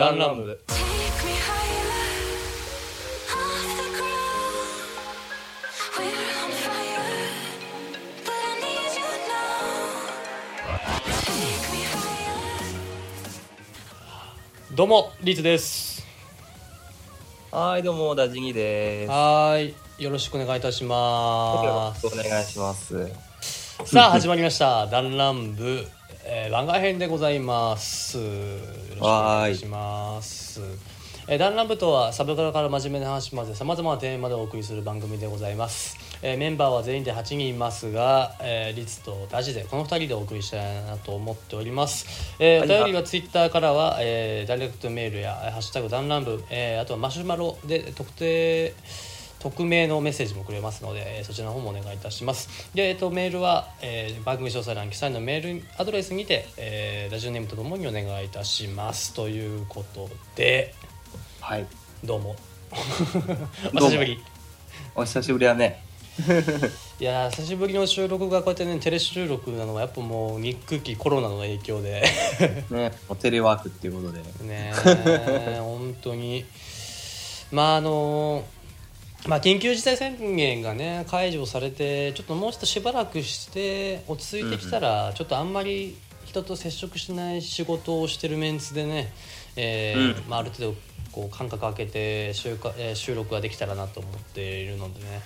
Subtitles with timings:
[0.00, 0.58] ダンランブ.
[14.74, 16.02] どうもリツです
[17.52, 19.10] はい、どうも、ダジギです。
[19.10, 23.06] はーいよろしくお願いいたしよますお願いします。
[23.84, 25.84] さあ始まりましたダンランブ、
[26.24, 28.16] えー番外編でございます
[29.00, 30.60] しくお願いします。
[31.28, 42.68] えーダンランブとはサブカルから真面目な話までさまざまなテーマでお送りする番組でございます、えーメンバーは全員で8人いますが、えーリツとダジでこの2人でお送りしたいなと思っております、えーおはい。
[42.68, 48.74] 便りはツイッターからは、えーダイレクトメールや「えーハッシュタグダンランブ」えーあとはマシュマロで特定
[49.40, 52.70] 匿名のメッセージもくれますので、えーそちらの方もお願いいたします。
[52.74, 59.14] で、えっと、メールは、えー番組詳細欄記載のメールアドレスにて、えーラジオネームとともにお願いいたします。
[59.14, 60.74] ということで、
[61.40, 61.66] はい。
[62.04, 62.36] どうも。
[63.74, 64.22] お久しぶり。
[64.94, 65.82] お久しぶりだね。
[67.00, 72.02] いやー久しぶりの収録がこうやってねテレ収録なのはやっぱもう日空期コロナの影響で
[72.70, 74.20] ね、もうテレワークっていうことで。
[74.46, 76.44] ねえ本当に
[77.50, 78.44] まああの
[79.28, 89.12] まあ緊急事態宣言がね解除されてちょっともうちょっとしばらくして落ち着いてきたら、ちょっとあんまり人と接触しない仕事をしてるメンツでね、
[89.56, 90.30] えーうん。
[90.30, 90.76] まあ、ある程度
[91.12, 95.22] こう間隔空けて収か、えー収録ができたらなと思っているのでね。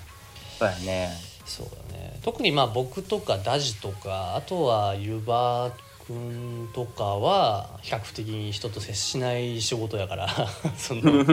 [0.59, 1.11] そうやね。
[1.45, 2.19] そうだね。
[2.23, 5.73] 特にまあ僕とかダジとかあとはゆば
[6.07, 10.29] くんとかは比較的に人と接しない仕事やから
[10.77, 11.25] その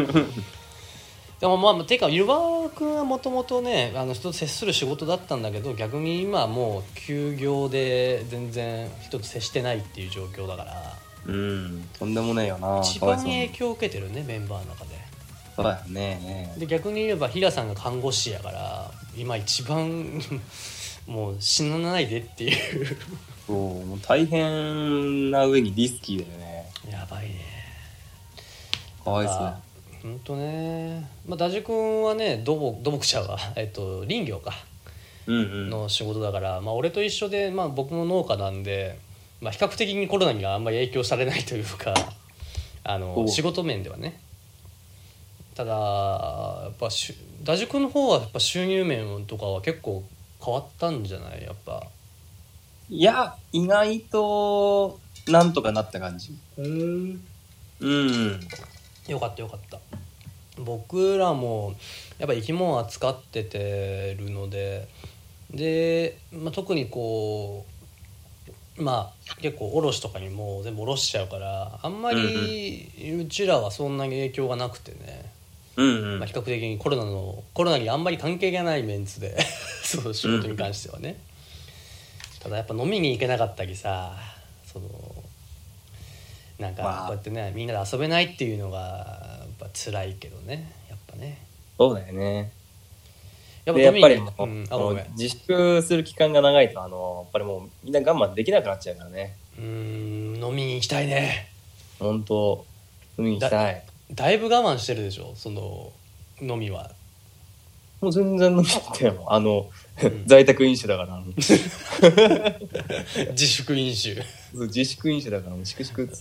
[1.42, 12.82] でもまあていうかゆばくんはもともとねあの人と接する仕事だったんだけど逆に今はもう休業で全然人と接してないっていう状況だからうん、とんでもねえよな。
[12.84, 15.00] 一番影響を受けてるねメンバーの中で。
[15.56, 16.54] そうやね。
[16.58, 20.22] で逆に言えば平さんが看護師やから今一番
[21.06, 22.98] もう死なないでっていう
[23.48, 26.72] そう、もう大変な上にリスキーだよね。
[26.90, 27.36] やばいね
[29.04, 29.71] かわいそう
[30.04, 31.08] あほんとね。
[31.28, 34.54] まあダジ君はね土木土木者は、 えっと、林業か。
[35.28, 35.70] うんうん。
[35.70, 38.98] の仕事だから、まあ、俺と一緒で、まあ、僕も農家なんで、
[39.40, 41.94] まあ、比較的にコロナにはあんまり影響されないというか
[42.84, 44.20] あの仕事面ではね。
[45.54, 50.04] ただやっぱしゅダジ君の方はやっぱ収入面とかは結構
[50.44, 51.44] 変わったんじゃない？
[51.44, 51.84] やっぱ。
[52.90, 56.36] いや、意外と、なんとかなった感じ。
[56.58, 57.24] うん
[57.80, 58.40] うん。
[59.12, 59.80] よかったよかった。
[60.58, 61.76] 僕らも
[62.20, 64.88] やっぱ生き物扱っててるので
[65.50, 67.66] で、まあ、特にこ
[68.78, 72.90] うまあ結構卸とかにもう全部卸しちゃうからあんまり
[73.20, 75.32] うちらはそんなに影響がなくてね、
[75.78, 76.20] うんうん。
[76.20, 79.38] まあ、比較的にコロナのコロナにあんまり関係がないメンツで
[79.84, 81.18] そう仕事に関してはね、
[82.40, 84.16] ただやっぱ飲みに行けなかったりさ
[84.66, 84.88] その
[86.62, 87.08] なんかまあ。
[87.08, 90.72] こうやってねみんなで遊べないっていうのがやっぱ辛いけどね。
[90.90, 91.40] やっぱね。
[91.78, 92.52] そうだよね。
[93.66, 99.36] やで、やっぱりもう、にうん、自粛する期間が長いと、あの、やっぱりもう、みんな我慢できなくなっちゃうからね。
[99.58, 99.64] うー
[100.40, 101.50] ん飲みに行きたいね。
[102.00, 102.66] 本当
[103.20, 103.84] 飲みに行きたい。
[104.14, 105.34] だいぶ我慢してるでしょ？
[105.36, 105.92] その
[106.42, 106.92] 飲みは。
[108.02, 109.24] もう全然飲みに行ってよ。
[109.28, 109.70] あの、
[110.04, 110.26] ん。
[110.26, 111.22] 在宅飲酒だから。
[113.32, 114.24] 自粛飲酒。
[114.54, 116.12] 自粛飲酒だから、もう粛々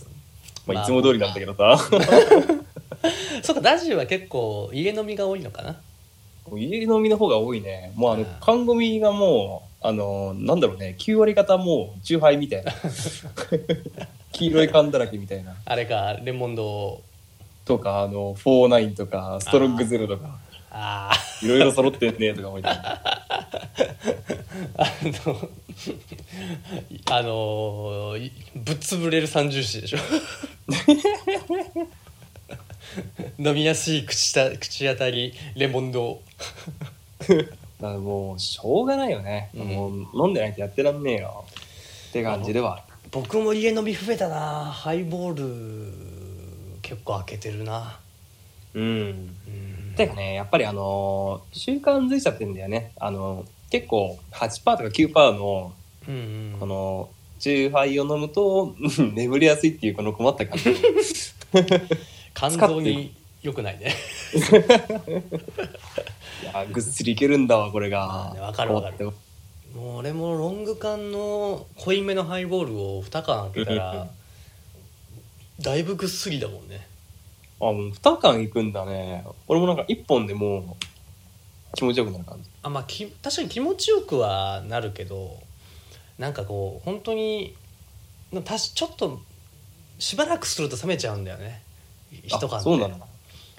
[0.73, 1.77] ままああ、いつも通りなんだけどさ。
[3.41, 5.75] そうかダジは結構家飲みが多いのかな？
[6.55, 7.91] 家飲みの方が多いね。
[7.95, 12.71] もうあの缶ゴミがもう、あの、なんだろうね、9割方もう、チューハイみたいな。
[14.31, 15.55] 黄色い缶だらけみたいな。
[15.65, 17.01] あれかレモンド
[17.65, 20.39] とか、あの、49とか、ストロングゼロとか、
[20.71, 21.11] あ
[21.41, 23.01] いろいろ揃ってんねとか思いながら
[24.77, 24.91] あ あ
[25.23, 25.49] の
[27.09, 29.97] あのいぶっ潰れる三重視でしょ
[33.37, 36.21] 飲みやすい口た口当たりレモンド
[37.81, 39.49] だからもう、しょうがないよね。
[39.55, 41.45] うんもう、飲んでないとやってらんねえよ。
[42.09, 42.83] って感じではある。
[43.09, 45.91] 僕も家飲み増えたなハイボール
[46.81, 47.99] 結構開けてるな
[48.75, 48.83] うん。
[48.83, 52.91] うんてかね、やっぱりあのー習慣づいちゃってんだよね。
[52.99, 55.73] あの結構8%とか9%の、
[56.07, 56.59] うんうん。
[56.59, 57.09] この、
[57.39, 60.75] チューハイを飲むと、う ん眠りやすいっていうこの困った感じ。
[62.35, 63.95] 肝臓に良くないね。
[66.43, 68.07] いや、ぐっすりいけるんだわ、これが。
[68.07, 68.39] まあね。
[68.41, 69.05] わかるわかる。
[69.05, 69.11] も。
[69.11, 74.07] う俺もロング缶の濃いめのハイボールを2缶開けたら
[75.61, 76.85] だいぶぐっすりだもんね
[77.61, 79.23] あ、もう2缶いくんだね。
[79.47, 80.85] 俺もなんか1本でもう
[81.75, 82.49] 気持ちよくなる感じ。
[82.63, 85.37] あまあき確かに気持ちよくはなるけど
[86.17, 87.55] なんかこう本当に
[88.31, 89.21] なたしちょっと
[89.99, 91.61] しばらくすると冷めちゃうんだよね
[92.23, 93.05] 一缶そうなんだ。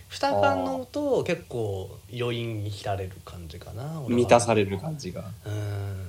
[0.08, 5.25] 二缶飲むと結構余韻に浸れる感じかな満たされる感じが。
[5.46, 6.06] うーん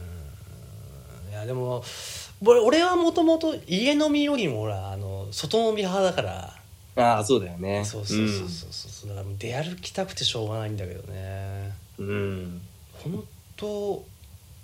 [1.31, 1.83] いやでも
[2.45, 6.53] 俺俺はもともと家飲みよりもほらあの外飲み派だから
[6.95, 7.83] ああ、そうだよね。
[7.85, 12.07] そうそうそうそうそう、だからもう出歩きたくてしょうがないんだけどねうん。
[12.07, 12.61] うん。
[13.03, 13.23] 本
[13.57, 14.05] 当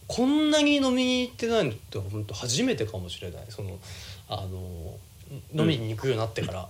[0.08, 3.78] こんなに飲みに行ってないのって本当初めてかもしれないその
[4.28, 4.98] あの
[5.54, 6.68] 飲みに行くようになってから、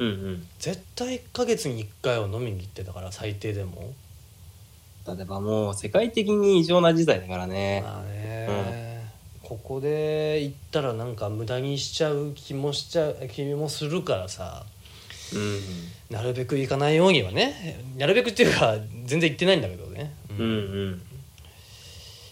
[0.00, 0.46] うんうん。
[0.58, 3.94] 絶対1ヶ月に1回は飲みに行ってたから最低でも
[5.06, 7.82] 例えばもう世界的に異常な時代だからね。
[7.84, 9.08] まあね、
[9.44, 14.75] ここで行ったらなんか無駄にしちゃう気もしちゃう気もするからさうん。
[16.10, 20.46] なるべく行かないようにはねなるべくっていうか全然行ってないんだけどね、うん。
[20.46, 20.48] う
[20.90, 21.02] ん。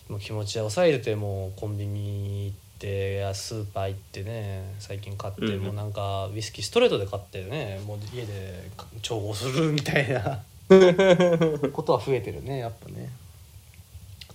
[0.08, 5.60] もう気持ちは抑えてもうコンビニ行ってやスーパー行ってね最近買って、うんうん。
[5.62, 8.70] もうなんかウイスキーストレートで買ってねもう家で
[9.02, 10.42] 調合するみたいな。
[11.72, 13.10] ことは増えてるねやっぱね。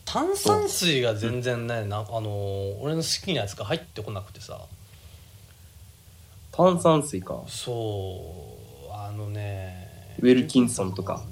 [0.05, 4.59] 炭酸水が全然ねなあの俺の好きなやつが入ってこなくてさ。
[6.51, 7.41] 炭酸水か。
[7.47, 8.48] そう
[9.09, 11.23] あのねウェルキンソンとか。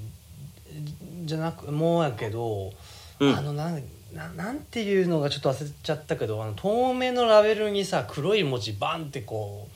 [1.25, 2.71] じゃなくもうやけど、
[3.19, 3.37] うん。
[3.37, 3.83] あのなん
[4.13, 9.71] ななんていうのがちょっと忘れちゃったけどあの透明のラベルにさ黒い文字バンってこう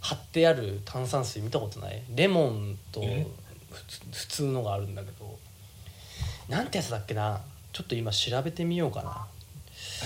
[0.00, 2.02] 貼ってある炭酸水見たことない？
[2.14, 3.26] レモンとえ？
[3.70, 5.38] 普通普通のがあるんだけど。
[6.48, 7.40] なんてやつだっけな？
[7.72, 9.26] ちょっと今調べてみようかな。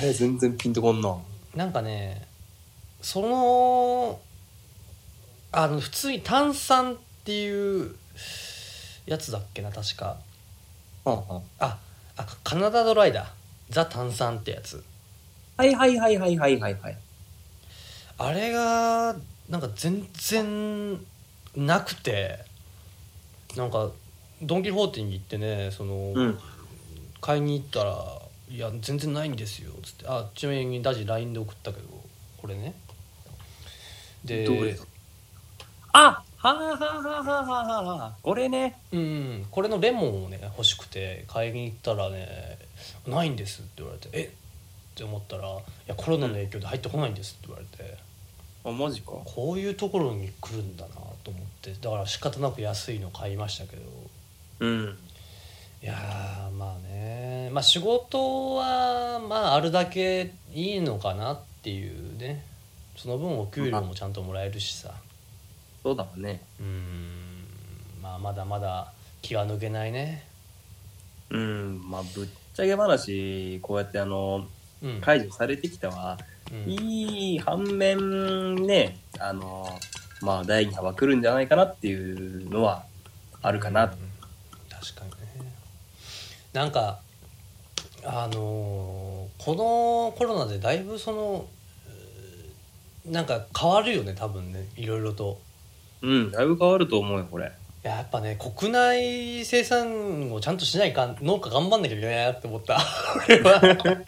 [0.03, 1.17] え、全然ピンとこんな。
[1.57, 2.27] なんかね
[3.01, 4.21] その
[5.53, 7.95] あの普通に炭酸っていう
[9.07, 10.17] やつだっけな確か。
[11.05, 11.79] はんはんあ
[12.17, 13.33] あカナダドライだ
[13.71, 14.83] ザ炭酸ってやつ。
[15.57, 16.99] はいはいはいはいはいはいはい。
[18.19, 19.15] あれが
[19.49, 21.01] なんか全然
[21.57, 22.51] なくて。
[23.57, 23.91] なんか
[24.41, 26.39] ドン・キホーテに行ってねその、うん。
[27.21, 28.19] 買いに行ったら
[28.51, 30.07] 「いや全然ないんですよ」つって。
[30.09, 31.87] あちなみにダジ LINE で送ったけど
[32.39, 32.75] これね。
[34.25, 34.77] で
[35.93, 38.13] あはあはあはあははあは。
[38.21, 38.77] これね。
[38.91, 42.59] うん、これのレモンをね欲しくて買いに行ったらね
[43.07, 44.31] 「ないんです」って言われて「えっ?」
[44.97, 47.97] て思ったら「いやコロナの影響で入ってこないんです」って言われて、
[48.65, 49.13] あ、マジか。
[49.25, 53.83] こういうところに来るんだなと思ってだから仕方なく安いの買いましたけど
[54.59, 54.99] うん。
[55.81, 62.45] いやまあねまあ仕事はまああるだけいいのかなっていうね
[62.97, 64.93] その分お給料もちゃんともらえるしさ
[65.83, 66.43] そうだもんね。
[66.61, 67.45] うん。
[68.03, 70.25] まあまだまだ気は抜けないね。
[71.31, 71.81] うん。
[71.91, 74.47] まあ、ぶっちゃけ話、こうやってあの、
[74.83, 76.19] うん、解除されてきたは、
[76.53, 76.71] うん。
[76.71, 79.67] いい反面ね、あの、
[80.21, 82.85] まあ、第2波は来るんじゃないかなっていうのは
[83.41, 83.85] あるかな。
[83.85, 83.91] うん。
[84.71, 85.53] 確かにね。
[86.53, 87.01] なんか
[88.05, 89.13] あのー
[89.45, 91.47] このコロナでだいぶその
[93.05, 94.69] なんか変わるよね多分ね。
[94.77, 95.41] いろいろと
[96.03, 97.53] うん、だいぶ変わると思うよ、これ。
[97.85, 102.79] いややっぱね国内生産をちゃんとしないかん農家頑張んなきゃいけないなって思った。
[103.29, 103.61] 俺は。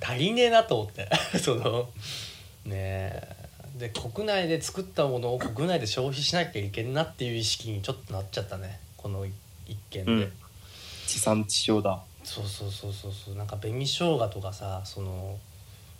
[0.00, 1.08] 足りねえなと思って。
[1.38, 1.88] その
[2.64, 3.42] ねえ。
[3.76, 8.80] で国内で作ったものを国内で消費しなきゃいけんなっていう意識にちょっとなっちゃったね。
[8.96, 9.34] この一
[9.90, 10.32] 件で、うん。
[11.06, 12.00] 地産地消だ。
[12.24, 13.34] そうそうそうそうそう。
[13.34, 15.38] なんか紅生姜とかさその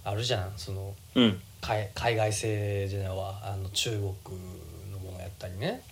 [0.05, 1.41] あるじゃんそのうん。
[1.61, 4.03] 海海外製じゃないわあの中国
[4.91, 5.83] のものやったりね。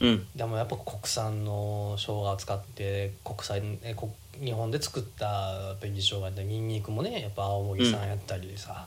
[0.00, 0.26] うん。
[0.34, 8.86] でもやっぱ国産の生姜を使って国際えこ日本で作った紅生姜やったりニンニクもねやっぱ青森産やったりさ、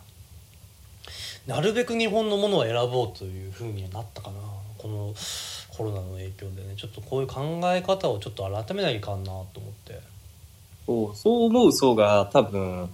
[1.45, 4.37] なるべく日本のものを選ぼうというふうにはなったかな。
[4.77, 5.13] この
[5.69, 6.73] コロナの影響でね。
[6.75, 9.99] ちょっとこういう考え方をちょっと改めないかんなと思って。
[10.87, 12.89] そう、そう思う層が多分、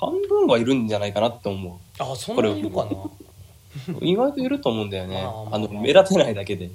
[0.00, 2.90] 半分はいるんじゃないかなって思あそんなにいるかな？
[2.90, 3.10] う。
[4.00, 5.22] 意外といると思うんだよね。
[5.50, 6.66] まあの、目立てないだけで。
[6.66, 6.70] い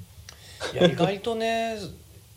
[0.74, 1.76] や意外とね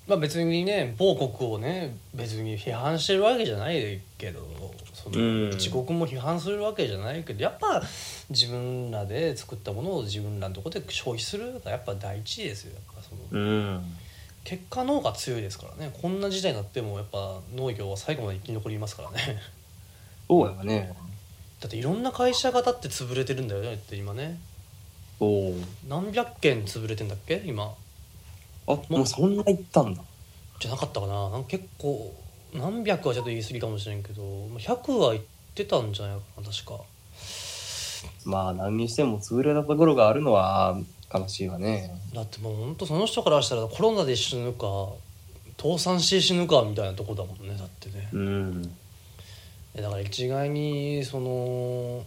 [0.07, 4.45] まあ別にね某国をね別に批判してるわけじゃないけど
[4.93, 7.81] そうんの自国も批判するわけじゃないけどやっぱ
[8.29, 13.95] 自分らで作ったものを自分らのところで消費するがやっぱ第一ですよやっぱそのうん。
[14.43, 19.39] 結果農家強いですからねこんな時代になってもやっぱ農業は最後まで生き残りますからね
[20.29, 20.47] そう。
[20.47, 20.93] やわね。
[21.59, 24.39] だっていろんな会社がだって潰れてるんだよねって今ね。
[25.19, 25.55] おお
[25.89, 27.73] 何百件潰れてんだっけ今。
[28.67, 29.05] あもう。
[29.05, 30.01] そんな行ったんだ。
[30.59, 31.29] じゃなかったかな。
[31.29, 32.13] なんか結構
[32.53, 35.23] 何百はちょっと言い過ぎかもしれんけどまあ100は言っ
[35.55, 36.79] てたんじゃないかな確か。
[38.25, 40.79] まあ何にしても潰れたところがあるのは
[41.13, 41.91] 悲しいわね。
[42.13, 44.89] だってもうほんとその人からしたらコロナで死ぬか
[45.57, 48.09] 倒産して死ぬかみたいなとこだもんねだってね。
[48.13, 48.63] うん。
[48.63, 48.88] え
[49.75, 52.03] だから一概にその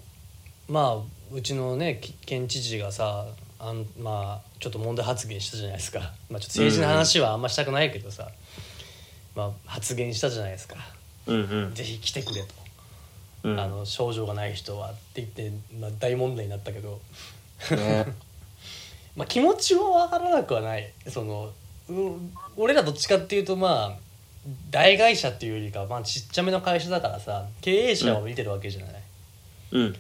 [0.69, 3.27] まあうちのねき県知事がさ
[3.59, 6.01] あんまあちょっと問題発言したじゃないですか、
[6.31, 8.31] まあ、ちょっと政治の話はあんましたくないけどさ、
[9.35, 10.77] まあ、発言したじゃないですか。
[11.27, 11.75] うんうん。
[11.75, 12.49] ぜひ来てくれと、
[13.45, 13.61] うん。
[13.61, 17.01] あの症状がない人はって言って、まあ、大問題になったけど、
[17.71, 18.07] ね。
[19.15, 20.93] まあ、気持ちは分からなくはない。
[21.09, 21.53] その
[21.89, 21.93] う
[22.57, 24.12] 俺らどっちかっていうとまあ
[24.71, 29.03] 大会社っていうよりか、まあ、ちっちゃめの会社だからさ経営者を見てるわけじゃない、
[29.73, 29.97] うん。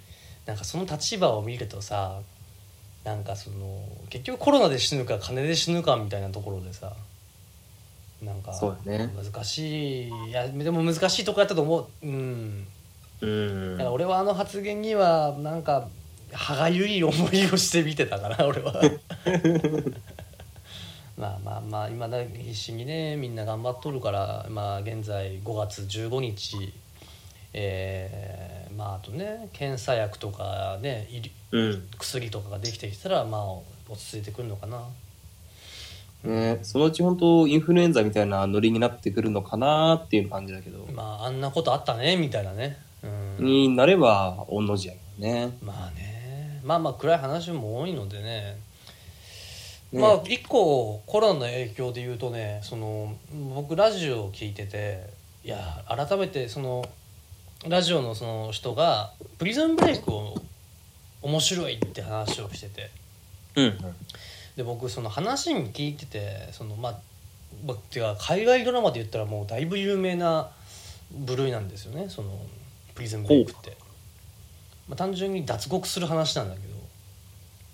[0.47, 2.21] なんかその立場を見るとさ
[3.05, 6.93] なんかその結局コロナで死ぬか金で死ぬかみたいなところでさ
[8.23, 10.09] なんか難しい。
[10.29, 11.87] いやでも難しいとこやったと思う。
[12.07, 12.67] うん。
[13.21, 13.73] うん。
[13.73, 15.89] だから俺はあの発言にはなんか
[16.33, 18.81] 歯がゆい思いをして見てたから俺は
[21.16, 23.16] まあまあまあ今だ必死にね。
[23.16, 26.73] みんな頑張っとるからまあ現在5月15日。
[27.54, 31.09] えーまああとね検査薬とかね
[31.50, 31.88] うん。
[31.99, 33.45] 薬とかができてきたらまあ
[33.88, 34.81] 落ち着いてくるのかな。
[36.25, 42.78] ねそのうち本当インフルエンザみたいなノリになってくるのかなっていう感じだけど、まああんなことあったねみたいなね。
[43.38, 43.45] うん。
[43.45, 45.59] になれば御の字やけどね。
[45.62, 46.61] まあね。
[46.64, 48.57] まあまあ暗い話も多いのでねね
[49.93, 53.15] まあ一個コロナの影響で言うとねその
[53.55, 55.07] 僕ラジオを聞いてて
[55.45, 56.85] いや改めてその
[57.69, 60.35] ラジオのその人が「プリズンブレイク」を
[61.21, 62.91] 面白いって話をしてて。
[63.57, 63.79] うん。
[64.57, 66.99] で僕その話に聞いててそのまあ
[67.65, 70.51] まあてか海外ドラマで言ったらもうだいぶ有名な
[71.11, 72.39] 部類なんですよねその
[72.95, 73.77] プリズンブレイクって、
[74.89, 76.73] まあ、単純に脱獄する話なんだけど。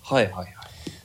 [0.03, 0.58] はいはいはい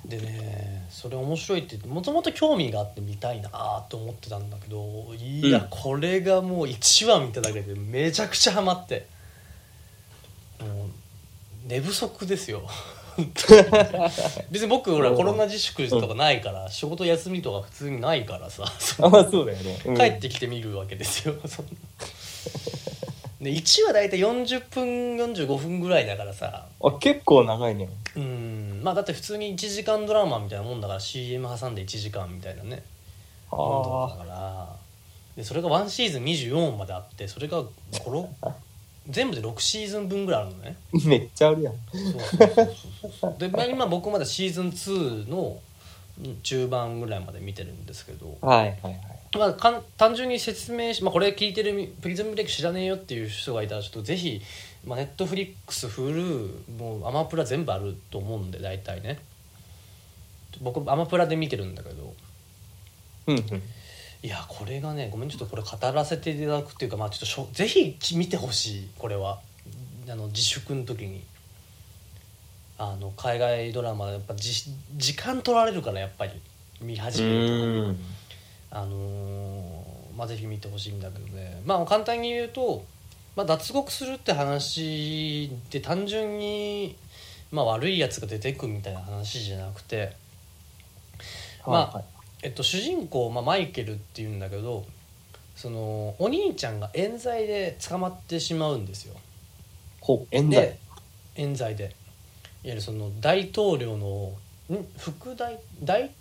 [0.05, 3.50] でねそれ面白いって言ってもともと興味があって見たいな
[3.89, 5.67] と思ってたんだけどいや、うん。
[5.69, 9.07] これがもう1話見ただけでめちゃくちゃハマって。
[10.60, 10.89] もう
[11.67, 12.67] 寝不足ですよ。
[14.50, 15.17] 別に僕ほらうん。
[15.17, 18.65] コロナ自粛とかないから仕事休みとか普通にないからさ
[19.01, 19.98] あまあそうだよね、うん。
[19.98, 21.36] 帰ってきて見るわけですよ
[23.43, 26.67] で1話大体40分45分ぐらいだからさ。
[26.81, 27.89] あ結構長いね。
[28.15, 28.81] うん。
[28.83, 32.83] まあだって普通に1時間ドラマみたいなもんだから CM 挟んで1時間みたいなね。
[33.51, 34.75] あ温度だあから。
[35.35, 38.27] でそれが1シーズン24話まであってそれが56
[39.09, 40.77] 全部で6シーズン分ぐらいあるのね。
[41.05, 41.73] めっちゃあるやん。
[43.19, 45.59] そうで、まあ、今僕まだシーズン2の
[46.23, 49.00] うん中盤ぐらいまで見てるんですけど、はいはいはい
[49.39, 54.41] まあ、かん単純に説明し、まあ、これ聞いてるプリズムブレイク知らねえよっていう人がいたらちょっとぜひ、
[54.85, 59.19] まあ、ネットフリックスフルもうアマプラ全部あると思うんで大体ね。
[60.61, 62.13] 僕アマプラで見てるんだけど。
[63.27, 63.63] うんうん。
[64.21, 69.39] いやこれがねごめんちょっとこれ語らせていただくっていうかまあちょっとしょぜひ見てほしいこれは。
[70.09, 71.23] あの自粛の時に。
[72.77, 74.51] あの海外ドラマやっぱじ
[74.95, 76.33] 時間取られるからやっぱり。
[76.81, 77.53] 見始めると。
[77.53, 77.57] う
[77.93, 77.97] ん
[78.75, 81.61] あのーまあぜひ見てほしいんだけどね。
[81.65, 82.85] まあ簡単に言うと、
[83.35, 86.95] まあ、脱獄するって話で単純に、
[87.51, 90.15] まあ、悪いやつが出てくみたいな話じゃなくて
[91.65, 91.93] まあはい。
[91.95, 92.05] はい
[92.43, 94.85] えっと、主人公、まあ、マイケルっていうんだけど
[95.55, 99.15] そのお兄ちゃんが冤罪で捕まってしまうんですよ。
[100.01, 100.61] ほう冤罪。
[100.61, 100.79] で
[101.37, 101.83] 冤罪で。
[101.85, 101.91] いわ
[102.65, 104.33] ゆるその大統領の
[104.69, 104.85] ん？
[104.97, 106.11] 副大大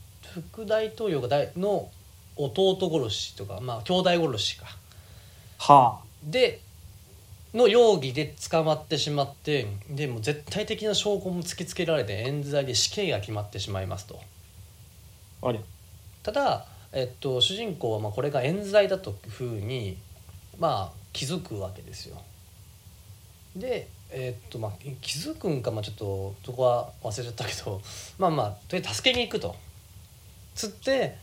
[0.49, 1.91] 副大統領が大の
[2.37, 4.67] 弟殺しとかまあ兄弟殺しか
[5.59, 6.61] はで
[7.55, 14.21] の容疑で捕まってしまってでもう絶対的な証拠も突きつけられて冤罪で死刑が決まってしまいますと。
[15.43, 15.61] ああれ
[16.23, 19.99] ただ、えっと、主人公はまあこれが冤罪だというふうに、
[20.59, 22.23] まあ、気づくわけですよ。
[23.57, 24.73] で、えっとまあ、
[25.03, 27.83] 気づくんか、まあ、ちょっとそこは忘れちゃったけど
[28.19, 29.55] まあまあとりあえず助けに行くと。
[30.55, 31.17] つって、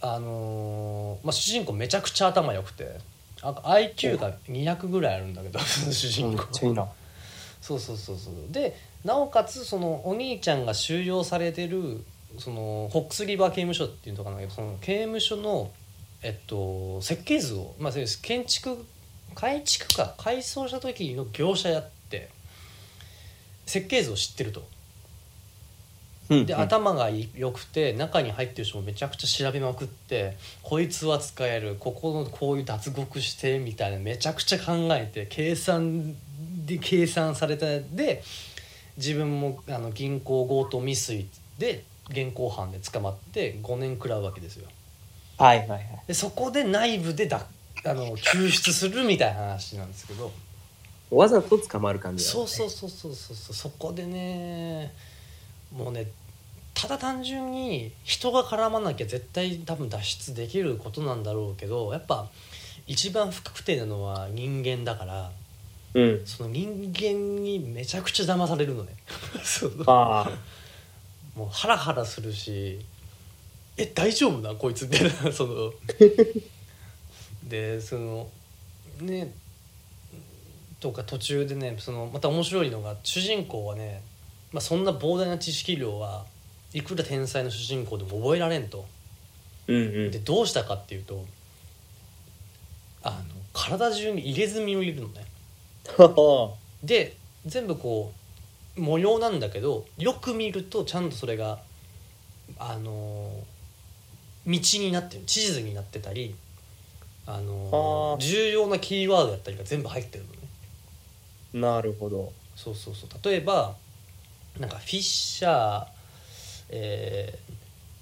[0.00, 2.98] あのーまあ、主人公めちゃくちゃ頭良くて
[3.42, 6.46] あ IQ が200ぐらいあるんだけど 主め人公
[7.60, 8.34] そうそうそうそう。
[8.50, 12.04] でなおかつそのお兄ちゃんが収容されてる
[12.38, 15.70] そのホックスリバー刑務所っていうとこなその刑務所の
[16.22, 18.84] えっと設計図をまあそうです建築
[19.34, 22.28] 改築か改装した時の業者やって
[23.66, 24.60] 設計図を知ってると。
[24.60, 24.77] うん
[26.28, 36.14] で頭が良くて中に入ってる人もめちゃくちゃ調べまくってこいつは使えるここのこういう脱獄してみたいなめちゃくちゃ考えて計算
[36.66, 38.22] で計算されたで
[38.98, 41.26] 自分もあの銀行強盗未遂
[41.58, 44.68] で現行犯で捕まって5年食らうわけですよ
[45.38, 45.82] はいはいはい。
[46.08, 47.46] でそこで内部でだ
[47.86, 50.32] あの救出するみたいな話なんですけど
[51.10, 52.34] わざと捕まる感じだ、ね。
[52.34, 54.92] そうそうそうそうそうそうそこでね
[55.74, 56.06] もうね
[56.74, 62.28] ただ単純に人が絡まなきゃ絶対多分脱出できることなんだろうけどやっぱ
[62.86, 65.30] 一番不確定なのは人間だから
[65.94, 66.22] うん。
[66.26, 68.94] その人間にめちゃくちゃ騙されるのね。
[69.42, 70.30] そうあ。
[71.34, 72.78] もうハラハラするし
[73.76, 74.54] え大丈夫な？
[74.54, 75.10] こいつみたいな。
[75.32, 75.72] その。
[77.44, 78.28] でその
[79.00, 79.32] ね
[80.80, 84.02] とか途中でねそのまた面白いのが主人公はね、
[84.58, 86.24] まあ、そんな膨大な知識量は
[86.72, 88.86] いくら天才の主人公でも覚えられんと
[89.68, 90.18] うんうんで。
[90.18, 91.24] どうしたかっていうと
[93.04, 93.16] あの
[93.52, 95.24] 体中に入れ墨を入れるのね
[95.96, 98.12] は で全部こ
[98.76, 101.60] う模様なんだけどよく見るとちゃんとそれが
[102.58, 103.30] あの
[104.44, 106.34] 道になってる地図になってたり
[107.26, 110.38] あのはあ重要なキーワードだったりが全部入ってるのね
[111.54, 111.76] あ。
[111.76, 112.32] なるほど。
[112.56, 113.76] そうそうそう例えば
[114.58, 115.86] なんかフィッシャー、
[116.70, 117.48] えー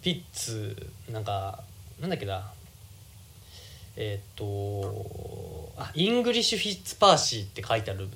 [0.02, 0.76] フィッツ
[1.10, 1.64] なんか
[2.00, 2.52] なんだっけな。
[3.96, 8.08] えーっとあ English Fitz Percy って書いてある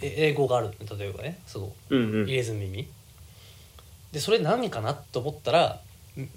[0.00, 1.38] え英語があるの例えばね。
[1.46, 2.24] そのうんうん。
[2.24, 2.66] 入れ墨。
[2.66, 2.88] に
[4.12, 5.80] でそれ何かなと思ったら
[6.18, 6.28] ん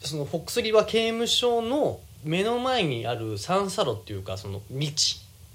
[0.00, 4.86] そのフォックスリバー刑務所の目の前にある三叉路っていうかその道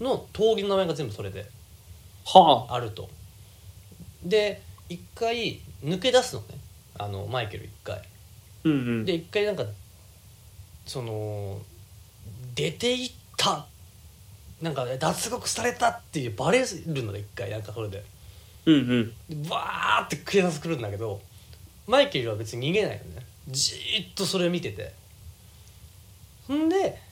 [0.01, 1.50] の通りの名前が全部それで
[2.25, 2.75] はあ。
[2.75, 3.10] あると。
[4.24, 6.48] で一回抜け出すのね。
[6.98, 8.01] あのマイケル一回。
[8.63, 9.06] うんうん。
[9.06, 9.63] で一回なんか
[10.86, 11.60] その
[12.56, 13.66] 出て行った。
[14.61, 18.03] なんか脱獄されたっていうバレるので一回なんかそれで。
[18.66, 19.44] うんうん。
[19.44, 21.22] でバーって警察来るんだけど
[21.85, 23.25] マイケルは別に逃げないのね。
[23.48, 24.94] じーっとそれを見てて。
[26.48, 27.06] ほんで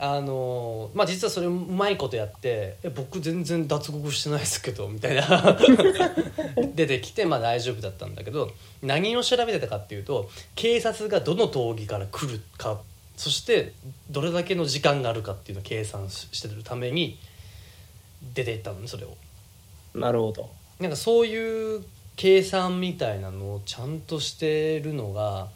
[0.00, 5.58] あのまあ実はそれうまいことやって「え僕全然脱獄してないですけど」みたいな
[6.74, 12.80] 出てきてまあ大丈夫だったんだけど何を調べてたかっていうと警察がどの通りから来るか
[13.16, 13.72] そして
[14.08, 17.18] どれだけの時間があるかっていうのを計算ししてるために
[18.34, 19.16] 出ていったのねそれを。
[19.94, 20.48] なるほど。
[20.78, 21.84] なんかそういう
[22.14, 25.48] 計算みたいなのをちゃんとしてるのが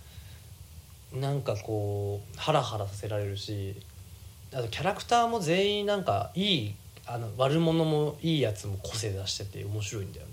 [1.12, 3.76] なんかこうハラハラさせられるし
[4.54, 6.74] あとキャラクターも全員なんかいい
[7.06, 10.32] あの悪者もいいやつも個性出してて面白いんだよね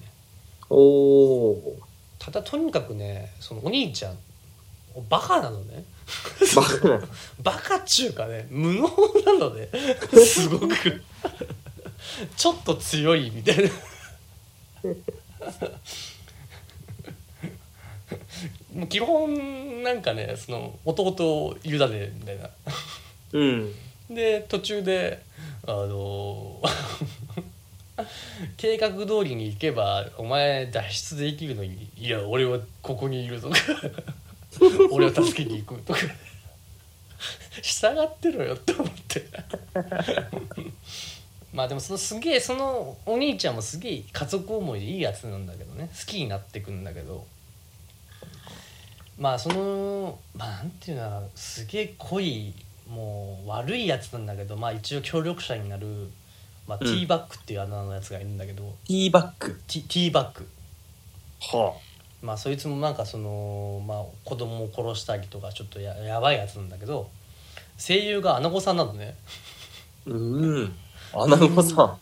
[0.70, 1.78] おお。
[2.20, 4.18] ただとにかくねそのお兄ちゃん
[5.10, 5.86] バカなのね
[6.56, 7.02] バカな。
[7.42, 8.90] バカっちゅうかね無能
[9.26, 9.70] なのね
[10.26, 11.02] すごく
[12.36, 13.70] ちょっと強いみたいな
[18.74, 22.50] もう基本なんかねその弟を委ねみたいな
[23.34, 23.74] うん。
[24.10, 25.22] で途中で
[25.68, 26.62] あの
[28.58, 33.58] 計画通りに行けばお前脱出できるのにいや俺はここにいるとか
[34.92, 36.00] 俺は助けに行くとか。
[37.62, 39.26] 従ってろよって思って。
[41.52, 45.90] まあでもそのすげえそのお兄ちゃんもすげえ家族思いでいいやつなんだけどね。
[45.98, 47.26] 好きになってくんだけど。
[49.18, 52.54] まあそのまあなんていうのかなすげえ濃い
[52.90, 56.10] もう悪いやつなんだけどまあ一応協力者になる、
[56.68, 59.62] まあ、テうんィーバックっていうあのやつがいるんだけど、ティーバック。
[59.68, 60.48] ティティーバック
[61.56, 61.74] は
[62.22, 67.10] まあそいつもなんかその、まあ、子供を殺したりとかちょっとややばいやつなんだけど
[67.78, 69.16] 声優がアナゴさんなのね
[70.06, 70.12] あ。
[70.12, 70.74] うん。
[71.14, 71.98] アナゴさん。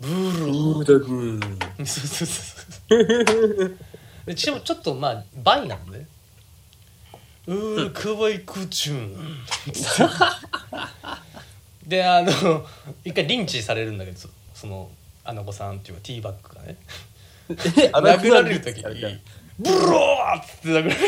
[0.00, 1.86] ブーローダグー。
[1.86, 3.78] そうそうそう
[4.26, 6.06] でしかもちょっとまあバイなのね
[7.46, 9.16] うー可愛くちゅん
[11.86, 12.64] であの
[13.04, 14.88] 一回リンチされるんだけどそその
[15.24, 16.76] アナゴさんっていうかティーバッグがね。
[17.48, 19.20] 殴られる時に
[19.58, 20.98] 「ブロー!」っつって殴られる。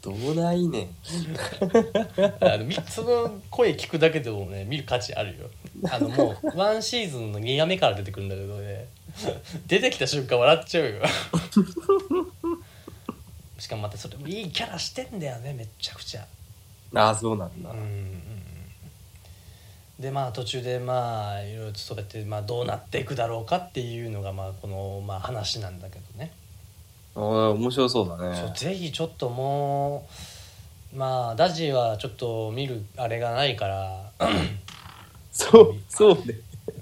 [0.00, 0.88] どうないねん。
[2.44, 5.50] あのみその声聞くだけでもね見る価値あるよ。
[5.90, 8.86] あのもうワンシーズンの2話目から出てくるんだけどね。
[9.66, 11.02] 出てきた瞬間笑っちゃうよ
[13.64, 16.26] しかもまたそれもいいキャラしてんだよねめっちゃくちゃ。
[16.94, 17.70] ああ、そうなんだ。
[17.70, 17.78] うん。
[17.78, 18.22] うんうん。
[19.98, 26.32] でまあ途中でまあいろいろとそうやってまあどうなっていくだろうかっていうのがまあこのまあ話なんだけどね、
[27.14, 30.06] ああ面白そうだそうねぜひちょっとも
[30.92, 34.10] うまあダジはちょっと見るあれがないから。
[35.32, 36.34] そうそうね。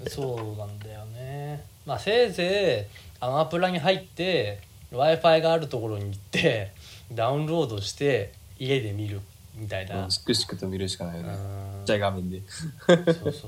[0.09, 1.63] そうなんだよね。
[1.85, 2.89] まあせいぜ
[3.21, 4.59] いアマプラに入って
[4.91, 6.72] w i f i があるところに行って
[7.11, 9.21] ダウンロードして家で見る
[9.55, 11.29] みたいな、うんしくしくと見るしかないよね。
[11.33, 11.85] ちっうん。
[11.85, 12.41] ちゃい画面で。
[12.47, 13.39] そうそうそうそうそうそう。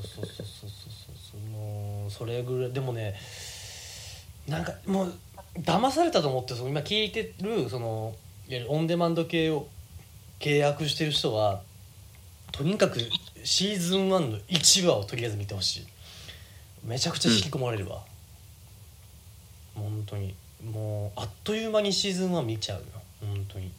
[1.32, 3.16] そうそれぐらいでもね
[4.48, 5.14] なんかもう
[5.60, 8.14] 騙されたと思ってその今聞いてるその
[8.48, 9.68] いわゆるオンデマンド系を
[10.40, 11.62] 契約してる人は
[12.52, 13.00] とにかく
[13.44, 15.88] シーズン1の1話をとりあえず見てほしい。
[16.86, 18.02] めちゃくちゃ引き込まれるわ、
[19.76, 20.36] 本当に。
[20.72, 22.80] もうあっという間にシーズン1見ちゃう。
[22.80, 22.86] よ
[23.26, 23.72] 本当に。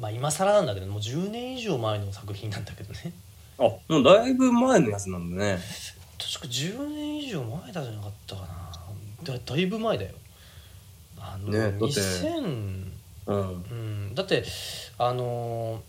[0.00, 3.12] まあ今更なんだけどもう10年以上前の作品なんだけどね。
[3.58, 5.58] あもうだいぶ前のやつなんだね。
[6.18, 9.34] 確か10年以上前だじゃなかったかな。
[9.34, 10.10] だだいぶ前だよ。
[11.18, 12.92] あの、ねだって2000
[13.26, 13.64] うん。
[13.70, 14.14] うん。
[14.14, 14.44] だって
[14.98, 15.80] あのー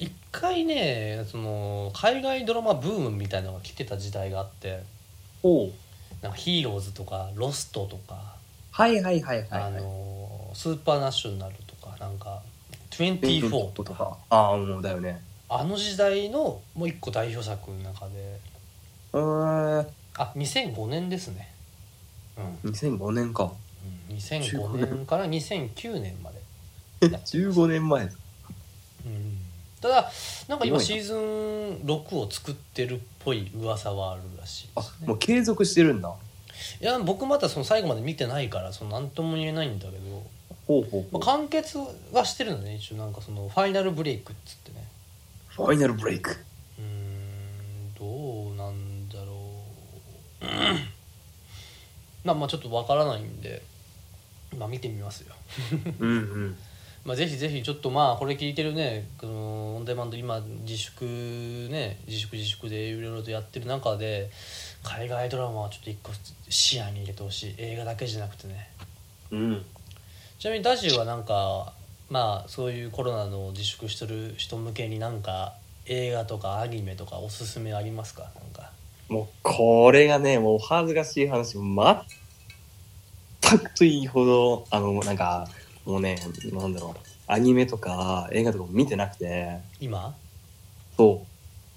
[0.00, 4.82] 一回ねその海外ドラマブームみたいなのが来てた時代があって。
[5.42, 5.72] おう。
[6.22, 8.36] なんかヒーローズとかロストとか、
[8.70, 10.17] はいはいはいはい、あはい、のー
[10.58, 12.42] スーパーナショナルとかなんか
[12.90, 13.94] 24とか。
[13.94, 14.18] か。
[14.28, 15.22] ああもうだよね。
[15.48, 18.40] あの時代のもう一個代表作の中で。
[19.14, 21.54] えー、あ2005年ですね。
[22.64, 22.70] うん。
[22.72, 23.52] 2005年か。
[24.10, 26.38] うん2005年から2009年まで。
[27.02, 28.12] やってます15年前だ
[29.06, 29.38] うん。
[29.80, 30.10] ただ
[30.48, 31.18] なんか今シーズン
[31.86, 35.06] 6を作ってるっぽい噂はあるらしいであすね。
[35.06, 36.12] もう継続してるんだ。
[36.80, 40.26] いや僕まだその最後まで見てないからその何とも言えないんだけど、
[40.68, 41.12] ほうほうほう。
[41.14, 41.78] まあ、完結
[42.12, 44.86] はしてるのね一応なんかそのファイナルブレイクっつってね。
[45.48, 46.30] ファイナルブレイク。
[46.78, 49.32] うーんどうなんだろ
[50.42, 50.44] う。
[52.22, 53.62] まあまあちょっとわからないんで
[54.58, 55.34] まあ見てみますよ。
[56.00, 56.56] うんうん。
[57.04, 61.06] まあ、ぜひぜひちょっとまあこれ聞いてるねこのオンデマンド今自粛
[61.70, 64.30] ね自粛自粛でいろいろとやってる中で
[64.82, 66.12] 海外ドラマはちょっと一個
[66.50, 67.54] 視野に入れてほしい。
[67.56, 68.68] 映画だけじゃなくてね。
[69.30, 69.64] うん
[70.38, 71.72] ちなみにダジはなんか
[72.10, 75.54] まあそういうコロナの自粛してる人向けになんか
[75.86, 78.22] 映画とかアニメとかおすすめありますか？
[78.22, 78.70] なんか。
[79.08, 81.64] もうこれがねもうお恥ずかしい話全
[83.58, 85.48] くといいほどあのなんか
[85.84, 86.18] もうね
[86.52, 89.58] なんだろうアニメとか映画とかも見てなくて。
[89.80, 90.14] 今？
[90.96, 91.26] そ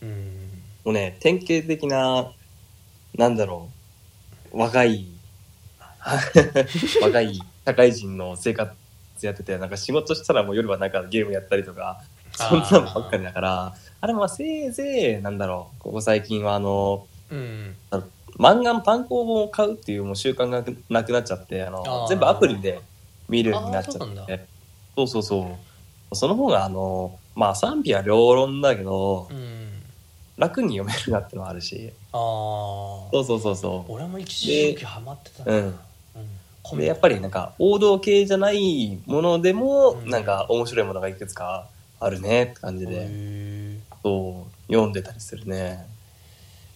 [0.01, 0.05] う。
[0.05, 0.61] うん。
[0.85, 2.31] もうね典型的な
[3.15, 3.69] なんだろ
[4.53, 5.07] う若い。
[7.01, 8.71] 若い社会人の生活
[9.21, 12.01] やっててなんか仕事したらもう夜はなんかゲームやったりとか
[12.33, 15.81] そんなのばっかりだからあれまあせいぜいなんだろう。
[15.81, 17.75] ここ最近はあのうん。
[18.37, 22.79] 漫画の単行本を買うっていうもう習慣がなくなっちゃってあの全部アプリで
[23.27, 24.47] 見るようになっちゃって。
[24.95, 25.57] そうそうそ
[26.11, 29.67] うその方があのまあ賛否は両論だけどうん。
[30.37, 31.91] 楽に読めるなってのはあるし。
[32.13, 32.19] ああ
[33.11, 35.57] そうそうそうそ俺も一時期ハマってたな。
[35.57, 35.79] うん
[36.71, 40.09] うんうでやっぱりなんか王道系じゃないものでもうん。
[40.09, 41.67] なんか面白いものがいくつか
[41.99, 43.79] あるねって感じへでー。
[44.03, 45.85] そう読んでたりするね。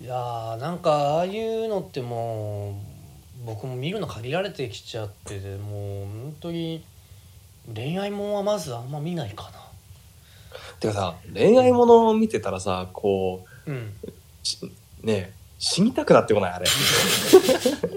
[0.02, 6.84] いやーなんかああいうのってもう僕も見るの限られてきちゃっててもう本当に
[7.74, 9.50] 恋愛もんはまずあんま見ないかな。
[10.80, 13.94] てかさ恋愛ものを見てたらさこううん。
[14.44, 14.60] し
[15.02, 16.66] ねえ死にたくなってこないあれ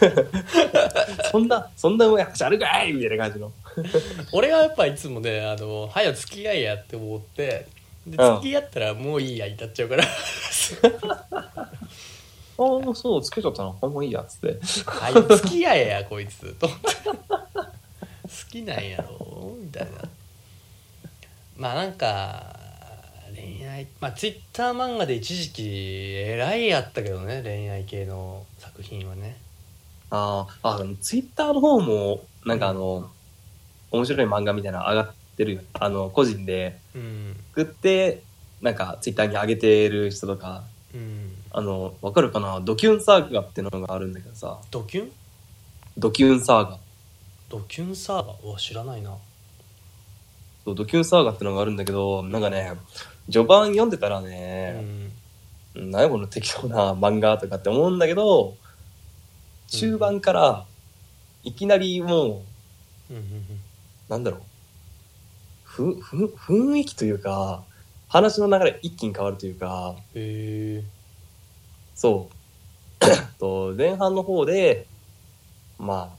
[1.30, 3.52] そんなそんなうまい話あるかいみたいな感じの。
[4.32, 7.66] 俺はやっぱいつもねあの早付き合いやって思って
[8.06, 8.36] でうん。
[8.36, 10.04] 付き合ったらもういいやになっちゃうから。
[12.62, 14.58] ああそうつけちゃったなあもういいやっつって。
[14.86, 16.52] はい付き合えやこいつ。
[16.54, 16.86] と思って。
[16.92, 19.90] 好きなんやろみたいな。
[21.56, 22.56] まあなんか
[23.34, 29.36] 恋愛まあツイッター漫画で一時期えらいやったけどね恋愛系の作品はね
[30.10, 33.08] あーあツイッターの方もなんかあの
[33.90, 35.60] 面白い漫画みたいなの上がってるよ。
[35.74, 36.78] あの個人で。
[36.94, 37.36] うん。
[37.50, 38.22] 作って
[38.60, 40.64] なんかツイッターに上げてる人とか。
[40.94, 41.32] うん。
[41.52, 42.60] あのわかるかな？
[42.60, 44.58] ドキュンサーガってのがあるんだけどさ。
[44.70, 45.12] ドキュン？
[45.98, 46.78] ドキュンサーガ。
[47.48, 48.34] ドキュンサーガ？
[48.44, 49.16] うわ知らないな。
[50.64, 52.72] そうドキュンサーガってのがあるんだけどなんかね
[53.30, 55.10] 序盤読んでたらうね、
[55.74, 58.56] ん何やこの適当な漫画とかって思うんだけど
[59.70, 60.66] 中盤から
[61.42, 62.42] いきなりも
[63.10, 63.14] う
[64.08, 64.40] なんだろう
[65.64, 67.62] ふふ雰囲気というか
[68.10, 69.94] 話の流れ一気に変わるというか、
[71.94, 72.34] そう。
[73.38, 74.86] と前半の方で、
[75.78, 76.16] まあ、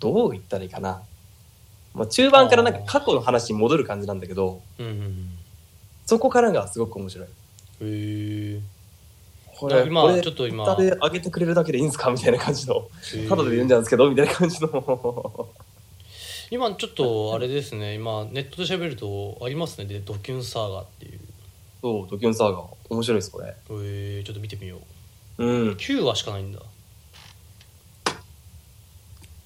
[0.00, 1.00] どう言ったらいいかな。
[1.94, 4.60] まあ、中盤からなんか過去の話に戻る感じなんだけど、
[6.06, 7.28] そこからがすごく面白い。
[9.62, 12.10] こいや今ちょっと今ターで上げてくれるだけでいいんですか？
[12.10, 12.88] みたいな感じの。
[13.28, 15.48] ただで言うんじゃうんですけどみたいな感じの。
[16.50, 21.20] 今ちょっとあれですね今ネットで調べるとありますねでドキュンサーガっていう
[21.80, 22.66] そう、ドキュンサーガー。
[22.90, 23.48] 面白いです、これ。
[23.48, 24.78] へえちょっと見てみよ
[25.38, 25.72] ううん。
[25.72, 26.60] 9話しかないんだ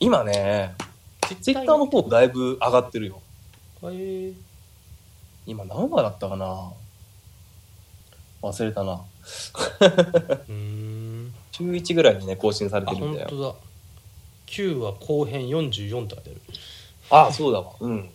[0.01, 0.75] 今ね、
[1.41, 3.23] ツイッターの方だいぶ上がってるよ。
[3.85, 4.33] へえ
[5.47, 6.73] 今何話だったかな？
[8.43, 9.01] 忘れたな。
[9.81, 13.29] うーん週1ぐらいにね、更新されあてるんだよ。
[13.29, 13.55] 本当だ
[14.47, 16.41] 9話後編44って書いてある
[17.29, 17.73] あそうだわ。
[17.81, 18.11] うん。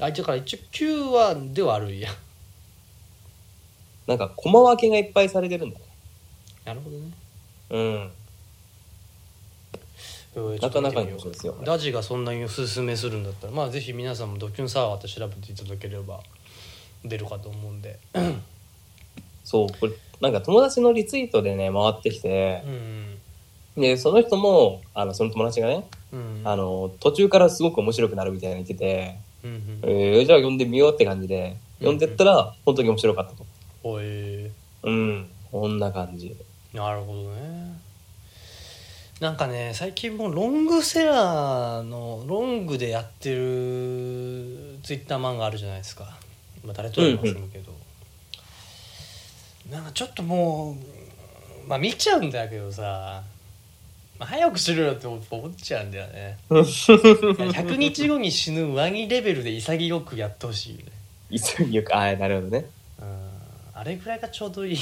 [0.00, 2.08] あだから一応9話ではあるんや
[4.06, 5.84] なんか、コマ分けがいっぱいされてるんだね。
[6.64, 7.10] なるほどね
[7.70, 8.10] うん。
[10.34, 11.56] うんなかなかにですよ。
[11.64, 16.20] ダジがそんなにおすすめするんだったらまあぜひ皆さんもドキュンサーガーって調べていただければ
[17.04, 17.98] 出るかと思うんで
[19.44, 22.62] そう、これ、なんか友達のリツイートでね、回ってきて。
[22.66, 29.80] う、んで、その人も、あの、その友達がね、うんあの、途中からすごく面白くなるみたいな言ってて、うんうん。
[29.82, 33.46] えー、じゃあ読んでみようって感じで、読んでったら、本当に面白かったと。
[33.82, 34.50] おえ
[34.82, 35.28] うん。
[35.50, 36.36] こんな感じ。
[36.74, 37.80] なるほどね。
[39.20, 46.18] なんかね最近もうロングセラーのロングでやってるツイッター漫画あるじゃないですか、
[46.64, 47.74] まあ、誰とは言いませんけど、
[49.70, 53.22] なんかちょっともうまあ見ちゃうんだけどさ、
[54.18, 55.22] まあ、早くしろよって思っ
[55.54, 56.36] ちゃうんだよね。
[56.50, 60.92] いや100日後に死ぬ上着レベルで潔くやってほしいよね。
[61.30, 62.66] 潔く、ああ、なるほどね。
[63.00, 63.30] うん。
[63.72, 64.74] あれぐらいがちょうどいい。
[64.76, 64.80] い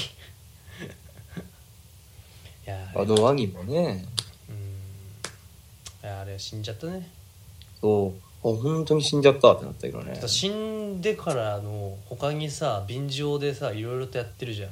[2.65, 4.05] やあのワニもね、
[4.49, 4.55] うん。
[4.55, 7.07] いやあれ死んじゃったね。
[7.79, 10.19] そう、あ本当に死んじゃったってなったけどね。
[10.25, 14.71] 死んでからの他にさ便乗でさいろいろとやってるじゃん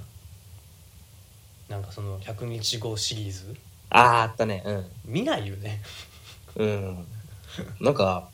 [1.69, 3.55] なんかその100日後シリーズ？
[3.89, 4.63] ああ、あったね。
[5.05, 5.81] 見ないよね
[6.55, 6.67] うん。
[6.67, 7.05] うん。
[7.81, 8.29] なんか、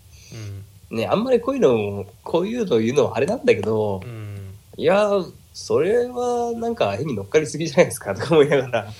[0.90, 8.14] うんね、あんまりこういうの、こういうの言うのはあれなんだけど、うんいやー、それはなんか絵に乗っかりすぎじゃないですか？
[8.16, 8.94] とか思いながら。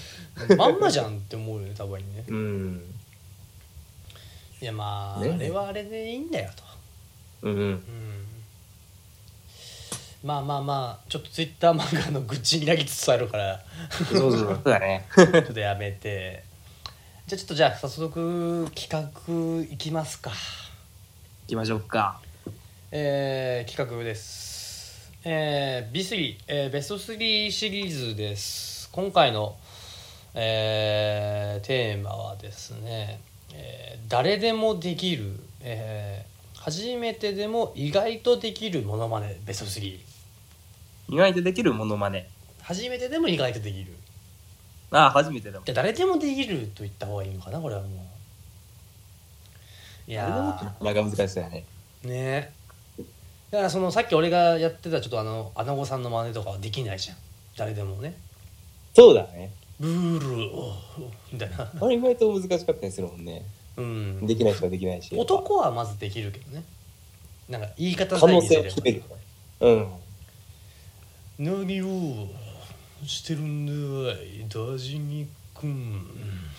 [0.58, 2.84] まんまじゃんって思うよねたまにねうん。
[4.62, 6.64] いやまあ、ねあれはあれでいいんだよと
[7.44, 7.54] うん。
[7.56, 7.84] うん
[10.24, 13.62] まあまあまあちょっとツイッター漫画の愚痴になりつつあるから。
[13.92, 15.06] そうそうそうだね。
[15.14, 16.44] ちょっとやめて。
[17.28, 20.32] じゃあちょっとじゃあ早速企画いきますか。
[20.32, 20.36] 行
[21.48, 22.22] きましょうか。
[22.92, 28.90] えー企画です、えー B3、えーベスト3シリーズです。
[28.94, 29.58] 今回の、
[30.36, 33.20] えーテーマはですね、
[33.54, 36.34] えー誰でもできる、えー
[36.64, 40.13] 初めてでも意外とできるものまねベスト3
[41.10, 42.30] 意外とできるモノマネ。
[42.62, 43.94] 初めてでも意外とできる
[44.92, 45.72] ああ、初めてだもんじ。
[45.72, 47.88] ゃあ誰でもできると言った方がいいのかなこれはも
[50.08, 51.66] ういやーなかなか難しそうやね。
[52.04, 52.54] ね
[53.52, 57.18] だからそのさっき俺がやってたちょっとあのアナゴさんの真似とかはできないじゃん
[57.56, 58.18] 誰でもね
[58.94, 59.52] そうだね。
[59.80, 60.74] ブールお
[61.32, 63.44] みたいなあれ意外と難しかったりするもんね。
[63.76, 65.16] うんできない人はできないし。
[65.16, 66.64] 男はまずできるけどね
[67.50, 69.10] なんか言い方可能性さえ見せればを秘めるよね。
[69.62, 69.88] うん。
[71.40, 72.28] 何を
[73.06, 73.74] してるんだ
[74.22, 74.46] い？
[74.48, 75.28] ダジニ
[75.60, 76.02] 君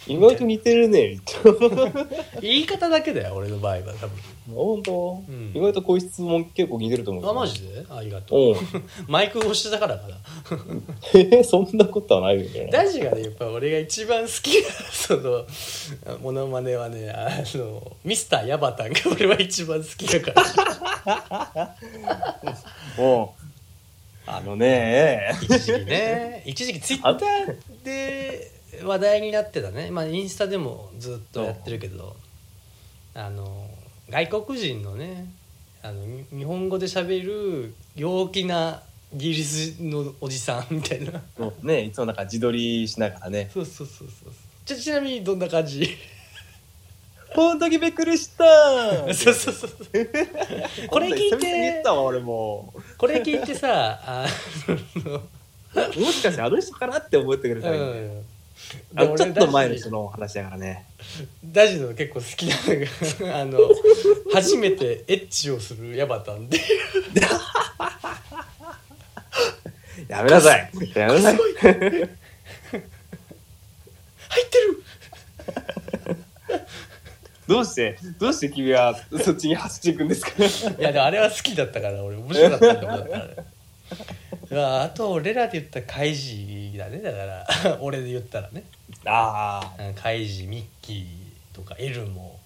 [0.06, 1.18] 意外と似てるね。
[2.40, 4.10] 言い方だけだよ俺の場合は多分。
[4.54, 5.52] 本当、うん。
[5.54, 7.86] 意外とこういう質問結構似てると思うよあマジで？
[7.88, 8.38] ありがとう。
[8.50, 8.56] うん。
[9.08, 10.16] マイク押してたからかな。
[11.14, 12.68] えーそんなことはないよね。
[12.70, 15.46] ダジがねやっぱ俺が一番好きなその
[16.20, 20.32] モノマネはねあのミスターヤバタンが俺は一番好きだか
[21.06, 21.74] ら。
[22.98, 23.44] もう、
[24.26, 26.42] あのね、一時期ね。
[26.46, 28.50] 一時期ツイッターで
[28.82, 29.90] 話題になってたね。
[29.90, 32.16] まあインスタでもずっとやってるけど。
[33.14, 33.70] あの
[34.10, 35.26] 外国人のね
[35.82, 38.82] あのに日本語で喋る陽気な
[39.14, 41.22] イギリスのおじさんみたいな。
[41.62, 44.78] ね、いつもなんか自撮りしながらね、そうそうそうそう。
[44.78, 45.96] ちなみにどんな感じ？
[47.34, 48.44] この時びっくりした。
[49.12, 49.70] そうそうそう
[50.88, 51.82] これ聞いて。
[51.88, 52.72] 俺も。
[52.96, 54.26] これ聞いてさあ。
[55.98, 57.86] もしかしてあの人かなって思ってくれたらいいね、
[58.94, 59.14] うん。
[59.14, 60.86] あちょっと前の人の話だからね。
[61.44, 63.58] ダジの結構好きなのがあの
[64.32, 66.60] 初めてエッチをするヤバタンで
[70.06, 70.70] やめなさい。
[70.94, 71.36] やめなさい
[74.34, 74.83] 入ってる
[77.46, 80.32] どうしてどうして君はそっちに走っていくんですか？
[80.80, 83.34] いやでもあれは好きだったから俺面白かったって思ったからね
[84.50, 87.78] まああと俺らで言ったらカイジだねだから。
[87.80, 88.64] 俺で言ったらね。
[89.06, 91.06] あうんカイジミッキー
[91.54, 92.38] とかエルモ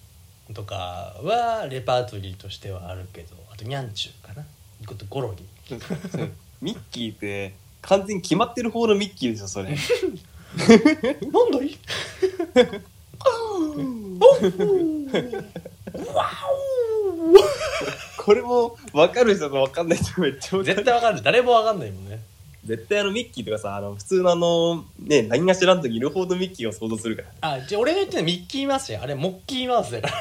[0.55, 4.45] とかはレパートリーとしてはあるけどあとニャンチューかな。
[4.87, 5.45] あとゴロギ。
[5.75, 5.77] あ
[6.61, 9.69] ミッキーって完全に決まってる方のミッキーでしょそれ。
[9.71, 11.79] なんだい
[18.19, 22.21] これも分かる人と分かんない人めっちゃ分かる絶対わかる誰もわかんないもんね。
[22.65, 27.53] 絶対あのミッキーとかさあの普通のあのね何がしらん時いるほどミッキーを想像するから。
[27.55, 29.01] あじゃあ俺が言ってるのはミッキーマウスや。
[29.03, 30.15] あれ モッキーマウスやから。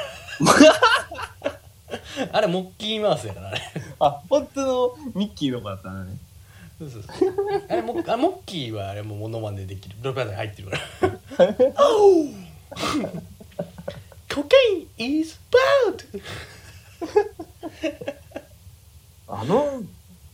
[2.32, 3.60] あれモッキーマウスやからあれ。
[4.00, 6.16] あ本当のミッキーの子だったのね。
[6.78, 7.34] そうそうそう。
[7.68, 9.96] あれモッあモッキーはあれもモノマネできる。
[10.00, 11.10] ロペアに入ってるから。
[11.48, 11.66] コケイ
[14.38, 16.22] ン is bad.
[19.28, 19.82] あの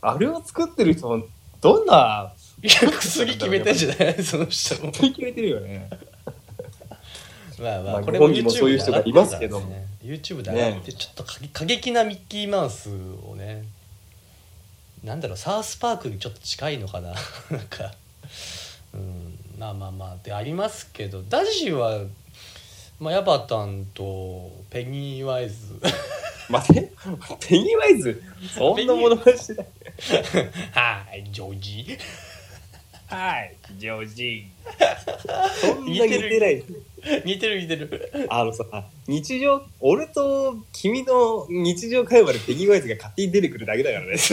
[0.01, 1.27] あれを作ってる人
[1.61, 4.23] どんないや薬決めてんじゃない？
[4.23, 4.91] その人も。
[4.91, 5.89] 決めてるよね。
[7.59, 9.61] まあままああこれも日本にもそういう人がいますけど
[10.03, 13.63] YouTube で上がってちょっと過激なミッキーマウスをね。
[15.03, 17.13] なんだろうサウスパークにちょっと近いのかな。
[17.51, 17.93] なんか
[18.93, 20.17] うんまあまあまあ。
[20.23, 22.01] でありますけどダジは、
[22.99, 25.79] まあ、ヤバタンとペニーワイズ。
[26.49, 26.91] 待って。
[27.47, 28.21] ペニーワイズ？
[28.53, 29.67] そんなものしてない
[30.73, 31.97] はいジョージ。
[33.07, 34.47] はいジョージ。
[35.61, 36.63] そんな似てない
[37.25, 38.11] 似てる似てる。
[38.29, 38.65] あのさ
[39.07, 44.15] 日常俺と君の日常会話でペニーワイズが勝手に出てくるだけだからね。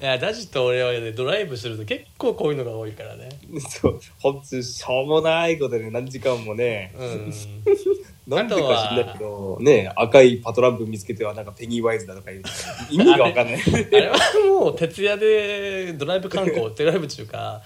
[0.00, 3.28] いやダジと俺はねドライブすると結構こういうのが多いからね。
[3.68, 4.00] そう。
[4.20, 6.94] ほんとしょうもないことで何時間もね。
[6.96, 7.32] うん。
[8.28, 12.42] なんでか知んないけどね赤いパトランプ見つけてはなんかペニーワイズだとか言う。
[12.90, 13.56] 意味がわかんない。
[13.56, 14.18] あれは
[14.60, 17.62] もう徹夜でドライブ観光ドライブ中か。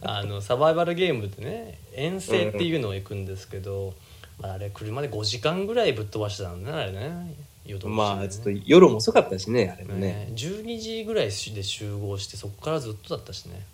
[0.00, 3.94] あのサバイバルゲームでね遠征っていうのを行くんですけど、
[4.40, 7.34] まあ、あれ車で5時間ぐらいぶっ飛ばしてたんだねあれね
[7.66, 7.96] 夜通しでね。
[7.96, 10.00] まあちょっと夜も遅かったしねあれもね。
[10.00, 13.64] ね12時ぐらいで集合してそこからずっとだったしね。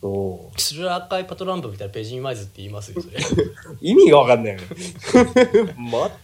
[0.00, 3.16] そそれは赤いパトランプみたいなペジンワイズって言いますよそれ。
[3.16, 3.20] う
[3.82, 4.66] 意味がわかんないよね。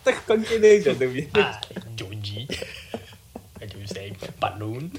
[0.04, 1.12] 全く関係ないじゃんでも。
[1.34, 1.60] あ
[1.96, 2.48] ジョージ
[3.60, 4.12] What do say?
[4.40, 4.92] Balloon?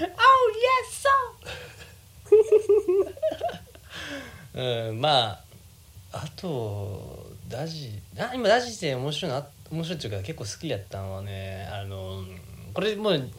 [0.00, 1.08] oh yes so
[4.58, 5.40] うんまあ
[6.12, 12.24] あとダジあ今ダジって面白いな面白いっていうか結構好きやったのはねあの
[12.74, 13.30] これもう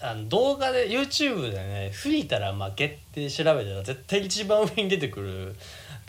[0.00, 5.56] あの動画で YouTube でね「吹いたら負け」って調べたら絶対一番上に出てくる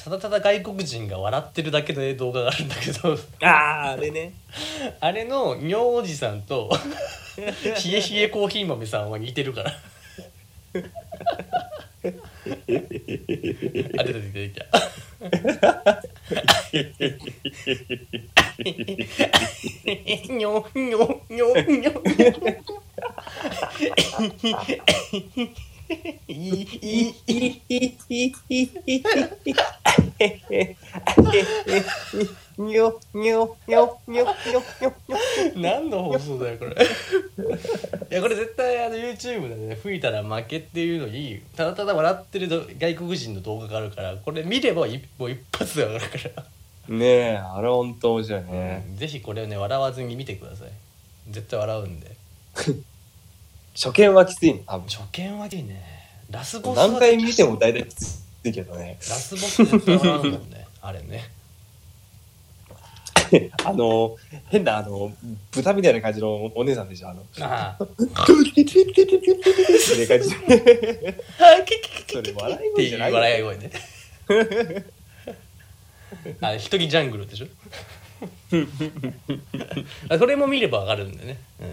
[0.04, 3.15] ただただ外国人が笑ってるだけの動画があるんだけど。
[3.43, 4.34] あああれね。
[4.99, 6.71] あれの尿おじさんと
[7.38, 9.73] 冷え冷えコーヒー豆さんは似てるから
[12.03, 12.07] あ
[14.03, 14.65] 出て出てきた。
[20.33, 21.91] にょにょにょにょにょ
[35.56, 36.75] 何の放送だよこれい
[38.13, 42.49] やこれ絶対あの YouTube でね吹いたら負けっていうのにただただ笑ってる
[42.80, 46.45] 外国人の動画があるからこれ見れば一もう一発でわかるから、
[46.95, 50.69] ねえあれほんと面白いねぜひこれをね笑わずに見てください
[51.30, 52.15] 絶対笑うんで
[53.75, 54.88] 初見はきついね多分。
[54.88, 55.81] 初見はいいね。
[56.29, 58.97] ラスボスは何回見ても大体きついけどね。
[59.10, 60.67] ラスボスもんね。
[60.81, 61.29] あれね。
[63.63, 64.17] あの
[64.49, 65.13] 変なあの
[65.51, 67.23] 豚みたいな感じのお姉さんでしょあの。
[67.41, 67.77] あ
[72.11, 73.15] それ笑いっていう声じゃないよ。
[73.15, 73.72] 笑い声ね
[76.41, 77.47] あ一人ジャングルでしょ？
[80.09, 81.67] あそれも見ればわかるんでね、うん、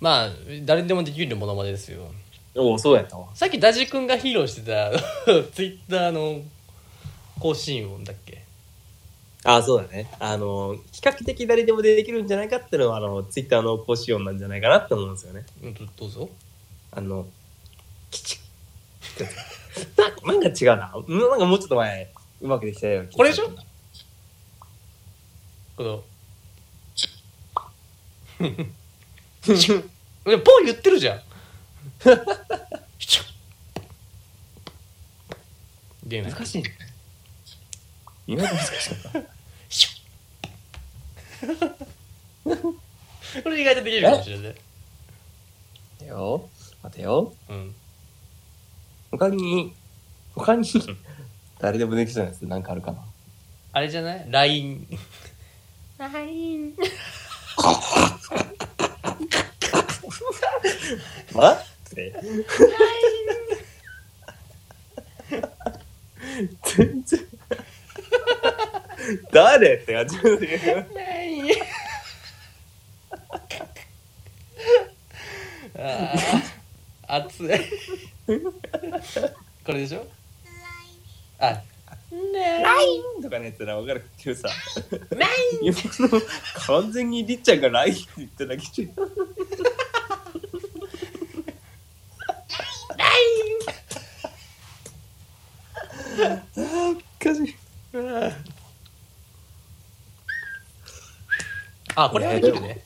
[0.00, 0.30] まあ
[0.64, 2.10] 誰でもできるものまでですよ。
[2.54, 3.28] おおそうやったわ。
[3.34, 4.90] さっきダジ君が披露してた
[5.52, 6.42] ツイッターの
[7.38, 8.42] 更新音だっけ？
[9.44, 10.10] ああそうだね。
[10.18, 15.44] あの比較的誰でもできるんじゃないかっていうのはあのツイッターの講師音なんじゃないかなって思うんですよね。
[15.62, 16.28] うんどどうぞ。
[16.92, 17.26] あの
[18.10, 18.40] キチッ
[19.96, 20.92] ななんか違うな。
[20.94, 22.10] うんなんかもうちょっと前
[22.42, 23.50] うまくできたよこれでしょ？
[25.76, 26.02] この
[30.24, 31.22] ポン言ってるじゃん。
[32.98, 33.26] シュッ
[36.06, 36.74] ゲーム難しいね
[38.26, 39.20] 意外と難しかった
[39.68, 39.90] シュ
[42.46, 42.72] ッ
[43.42, 44.48] これ意外とできるかもしれない。
[44.48, 44.56] 待
[46.00, 46.48] てよ
[46.82, 47.32] 待てよ。
[47.48, 47.74] うん。
[49.10, 49.74] 他に
[50.34, 50.68] 他に
[51.58, 52.98] 誰でもできそうなやつなんかあるかな？
[53.72, 54.86] あれじゃない ?LINE。
[55.98, 56.74] LINE。
[61.34, 62.14] 待って。
[66.76, 67.20] 全然。
[69.32, 69.96] 誰って。
[69.96, 70.04] あ
[77.08, 77.48] あ、熱い。
[79.64, 80.06] これでしょ？
[81.38, 81.62] あ、ね
[83.22, 84.04] とかのやつな分かる？
[84.18, 84.48] けどさ
[85.62, 85.74] 今
[86.08, 86.20] の
[86.66, 88.88] 完全にりっちゃんが LINE って言っただけじゃん
[97.18, 97.56] かしい
[101.96, 102.84] あ、これはできるね。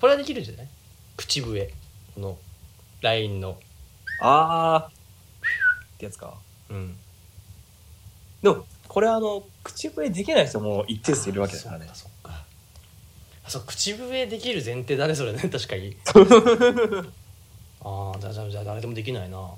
[0.00, 0.68] これはできるんじゃない？
[1.16, 1.72] 口笛。
[2.14, 2.38] この
[3.02, 3.58] LINE の。
[4.20, 4.92] あーっ
[5.98, 6.34] てやつか
[6.70, 6.96] うん。
[8.42, 12.44] でもこれあの口笛できない人も一定数いるわけだからねそっか。
[13.44, 15.96] あ、そう、口笛できる前提だね、それね、確かに。
[17.84, 19.50] ああ、じゃあ、じゃあ誰でもできないな。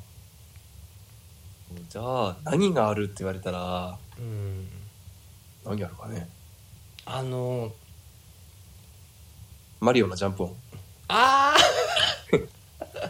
[1.89, 4.69] じゃあ何があるって言われたらうん。
[5.65, 6.29] 何あるかね。
[7.05, 7.73] あの
[9.81, 10.55] マリオのジャンプ音。
[11.09, 11.55] あ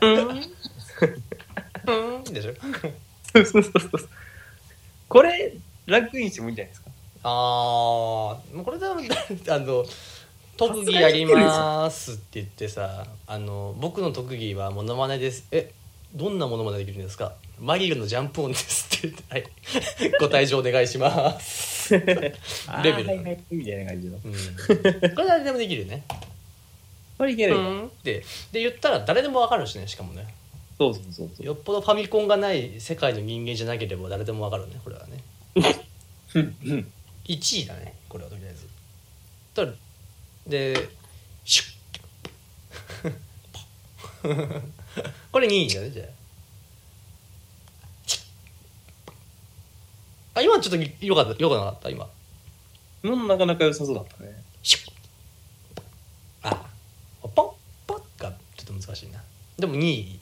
[0.02, 0.08] あう
[2.20, 2.24] ん。
[2.24, 2.52] でしょ
[5.08, 5.56] これ
[5.86, 6.56] ランクインしてもいいん。
[6.56, 6.90] じゃないですか
[7.22, 7.32] ああ
[8.54, 8.96] もうこれでもあ
[9.58, 9.84] の
[10.56, 15.72] 特技やりますって言ってさあの僕の特技はモノマネですえ
[16.14, 16.38] どん。
[16.38, 17.02] なモノマネできるん。
[17.02, 19.09] ですかマリオのジャンプ音ですって。
[19.09, 19.44] 言ってはい。
[20.20, 21.94] ご退場お願いします。
[21.96, 24.20] レベルはいはいみたいな感じの。
[24.24, 24.32] うん。
[25.14, 26.04] これ誰でもできるよね。
[27.16, 27.86] これいけるよ、うん。
[27.86, 30.26] ってで言ったら誰でもわかるしねしかもね。
[30.78, 31.46] そうそうそうそう。
[31.46, 35.22] よっぽどファミコンがない世界の人間じゃなければ誰でもわかるねこれはね。
[36.34, 38.66] 1位だねこれはとりあえず。
[39.54, 39.66] と
[40.46, 40.88] で
[41.44, 41.76] シュッ。
[45.30, 46.07] これ2位だねじゃあ
[48.07, 48.22] チッ
[50.61, 52.09] ちょっとよかったよくなかった今。
[53.02, 54.42] うんなかなか良さそうだったね。
[54.62, 54.92] シュッ。
[56.42, 56.66] あ
[57.22, 57.30] ポン
[57.86, 59.22] ポンがちょっと難しいな。
[59.59, 60.20] でも2位。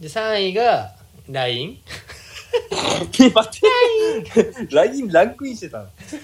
[0.00, 0.94] で3位が
[1.28, 1.80] LINE
[3.34, 4.66] 待って。
[4.74, 5.88] LINE ランクインしてたの。
[6.06, 6.16] ち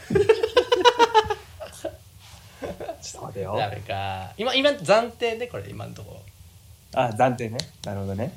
[1.87, 3.57] ょっと待てよ。
[3.57, 4.33] ダメか。
[4.37, 6.23] 今今暫定でこれ今のとこ。
[6.95, 7.59] あ暫定ね。
[7.85, 8.35] なるほどね。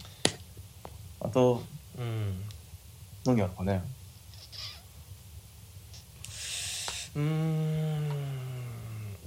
[1.20, 1.64] あと
[1.98, 2.44] うん。
[3.26, 3.82] 何あるかね
[7.16, 8.10] うーん。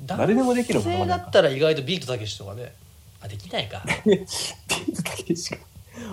[0.07, 2.75] 誰でもできるものだったら意外とビートたけしとかね。
[3.21, 3.83] あできない か。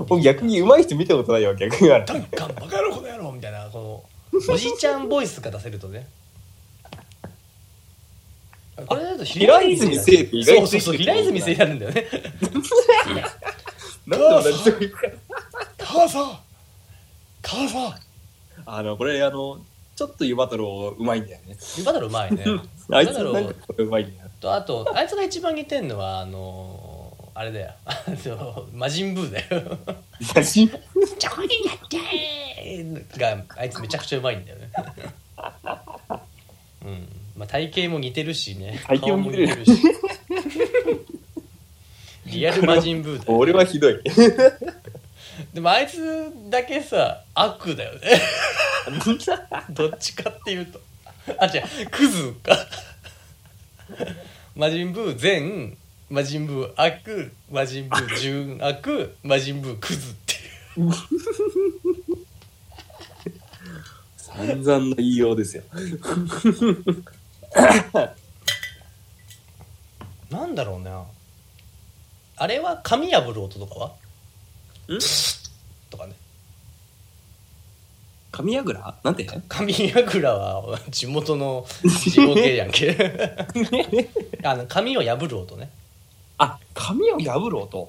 [0.07, 1.91] 僕逆に上手い人見たことないよ逆に。
[1.91, 6.07] あるダンカンバカ野郎この野郎みたいなこのおじいちゃんボイスが出せるとね。
[8.88, 12.07] これだと平泉聖って意外とそうそうそう平泉聖になるんだよね。
[14.05, 15.07] なんで同じとこ行くか。
[15.78, 16.39] 母さん
[17.41, 17.95] 母さん。
[18.65, 19.59] あのこれあの
[19.95, 21.55] ちょっと湯バトルを上手いんだよね。
[21.77, 22.43] ユバダロうまいね。
[22.91, 24.29] あいつなんかこれ上手いんだよ。
[24.41, 27.71] とあとあいつが一番似てんのはあのあれだよ。
[27.85, 29.77] あの魔人ブーだよ。
[30.21, 30.77] 写真ちょ
[31.43, 31.77] いやっ
[33.07, 34.69] てがあいつめちゃくちゃうまいんだよね。
[36.83, 37.07] うん。
[37.37, 38.81] まあ体型も似てるしね。
[38.85, 39.65] 体型も似てる。
[39.65, 39.71] し。
[42.25, 43.31] リアル魔人ブーだよ。
[43.39, 43.97] 俺はひどい
[45.53, 48.21] でもあいつだけさ悪だよね。
[49.69, 50.79] どっちかっていうと。
[51.39, 51.63] あ違う。
[51.89, 52.57] クズか。
[54.55, 55.77] 魔人ブー善
[56.09, 60.33] 魔人ブー悪魔人ブー純悪魔人ブークズって
[60.79, 60.91] いう。
[64.17, 65.63] 散々な言いようですよ。
[70.29, 71.05] なんだろうな。
[72.38, 74.05] あれは神破る音とかは？
[74.93, 74.99] ん？
[75.89, 76.13] とかね。
[78.36, 81.65] 神櫓なんて神櫓は地元の
[82.01, 82.93] 地方系やんけ
[84.43, 85.69] あの紙を破る音ね
[86.38, 87.88] あ紙を破る音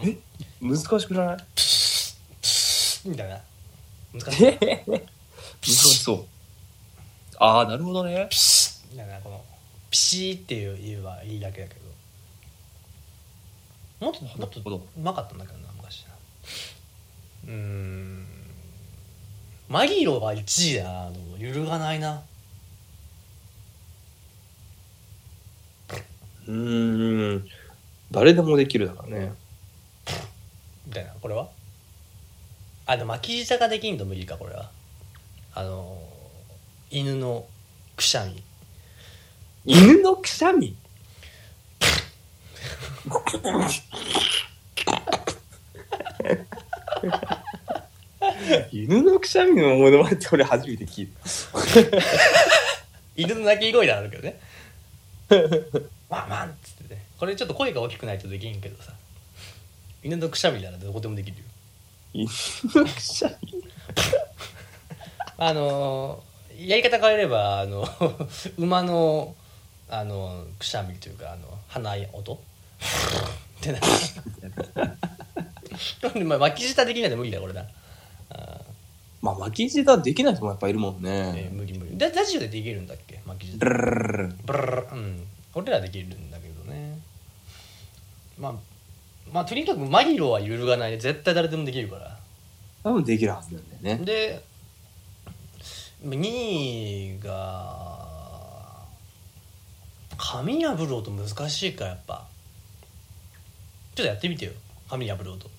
[0.00, 0.16] え
[0.60, 1.36] 難しくない
[3.04, 3.40] みたいな
[4.12, 5.00] 難しい難
[5.62, 6.24] しそう
[7.38, 8.28] ああなるほどね
[8.92, 9.44] みたいなこの
[9.90, 11.80] ピシーっていう言えばいいだけだけど
[14.04, 16.14] もっともっとうまかったんだけどな昔な。
[17.46, 18.26] うーん。
[19.68, 22.22] マギロは1位だな揺るがないな。
[26.46, 27.48] うーん。
[28.10, 29.32] 誰でもできるだからね。
[30.86, 31.14] みたいな。
[31.20, 31.48] これは？
[32.86, 34.70] あでも巻き舌ができんと無理かこれは。
[35.54, 35.98] あの
[36.90, 37.46] 犬の
[37.96, 38.42] くしゃみ。
[39.64, 40.76] 犬のくしゃみ？
[48.70, 51.14] 犬のくしゃみのものまねって俺初めて聞いた。
[53.16, 54.40] 犬の鳴き声なんだけどね。
[56.08, 57.04] ワンワンっつってね。
[57.18, 58.92] これちょっと声が大きくないとできんけどさ。
[60.02, 61.44] 犬のくしゃみならどこでもできるよ。
[62.12, 62.28] 犬
[62.74, 63.64] のくしゃみ。
[65.36, 66.22] あの
[66.58, 67.86] やり方変えればあの
[68.56, 69.34] 馬の
[69.88, 72.38] あのくしゃみというかあの鼻音
[73.58, 73.86] ってなこ
[76.18, 77.66] れ まあ巻き舌できないと無理だこれだ、
[78.30, 78.60] あ
[79.22, 81.96] まあ巻き舌できない人もやっぱいるもんーえーね無理無理。
[81.98, 83.20] だラジオでできるんだっけ？
[83.26, 83.58] 巻き舌。
[83.58, 85.26] ブルブルルルうん。
[85.54, 86.98] 俺らできるんだけどね。
[88.38, 88.54] まあ
[89.32, 92.18] まあとにかくマギロは揺るがないで絶対誰でもできるから。
[92.82, 94.04] 多分できるはずなんだよね。
[94.04, 94.42] で
[96.04, 98.84] 2位が
[100.18, 102.26] 紙破ろうと難しいかやっぱ
[103.94, 104.52] ちょっとやってみてよ。
[104.88, 105.50] 紙破ろうと。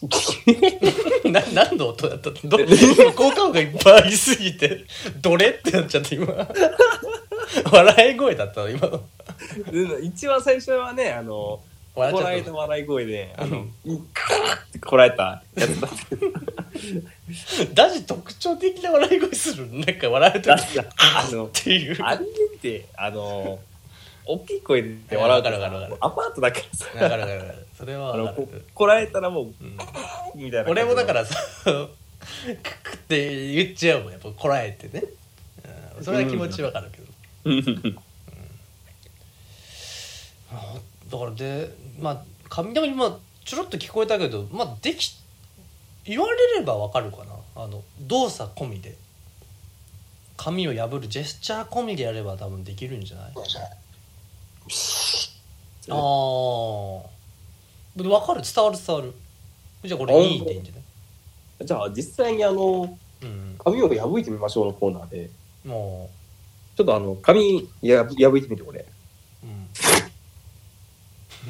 [1.28, 4.84] な何の音だったど今効果音がいっぱいありすぎて。
[5.20, 6.26] どれってなっちゃって今。
[7.70, 9.02] 笑い声だったの今の。
[9.70, 11.60] で一番最初はねあの
[11.94, 14.08] こ笑っちゃった笑い声であのうん。
[14.12, 15.96] カーってこらえたやつだった。
[17.74, 19.68] ダジ特徴的な笑い声する。
[19.70, 20.56] なんか笑うときっ
[20.96, 22.02] あのていう。
[22.02, 23.60] あれってあの
[24.32, 25.96] 大きい声で笑うわかるわかるわかる。
[26.00, 26.86] アパートだからさ。
[27.04, 27.66] わかるわかるわかる。
[27.76, 28.34] それは
[28.74, 29.52] こらえたらもううん。
[30.34, 31.88] みたいな俺もだからさク
[32.82, 35.04] クって言っちゃうもんやっぱこらえてね、
[35.98, 36.04] うん。
[36.04, 37.04] それは気持ちわかるけど、
[37.44, 37.98] うん。
[40.52, 40.74] あ
[41.10, 45.16] だからでまあ髪でも今ちょろっと聞こえたけどまあでき
[46.04, 47.32] 言われればわかるかな。
[47.56, 48.96] あの動作込みで。
[50.42, 53.32] 髪を破るジェスチャー込みでやれば多分できるんじゃない？
[55.90, 57.10] ああ
[57.96, 58.42] で分かる？
[58.42, 59.12] 伝わる伝わる。
[59.84, 61.66] じゃあこれいいでいいんじゃない？
[61.66, 63.56] じゃあ実際にあのうん。
[63.58, 65.30] 髪を破いてみましょうのコーナーで。
[65.64, 66.08] も
[66.76, 68.86] ちょっとあの髪や破いてみてこれ。
[69.42, 69.46] う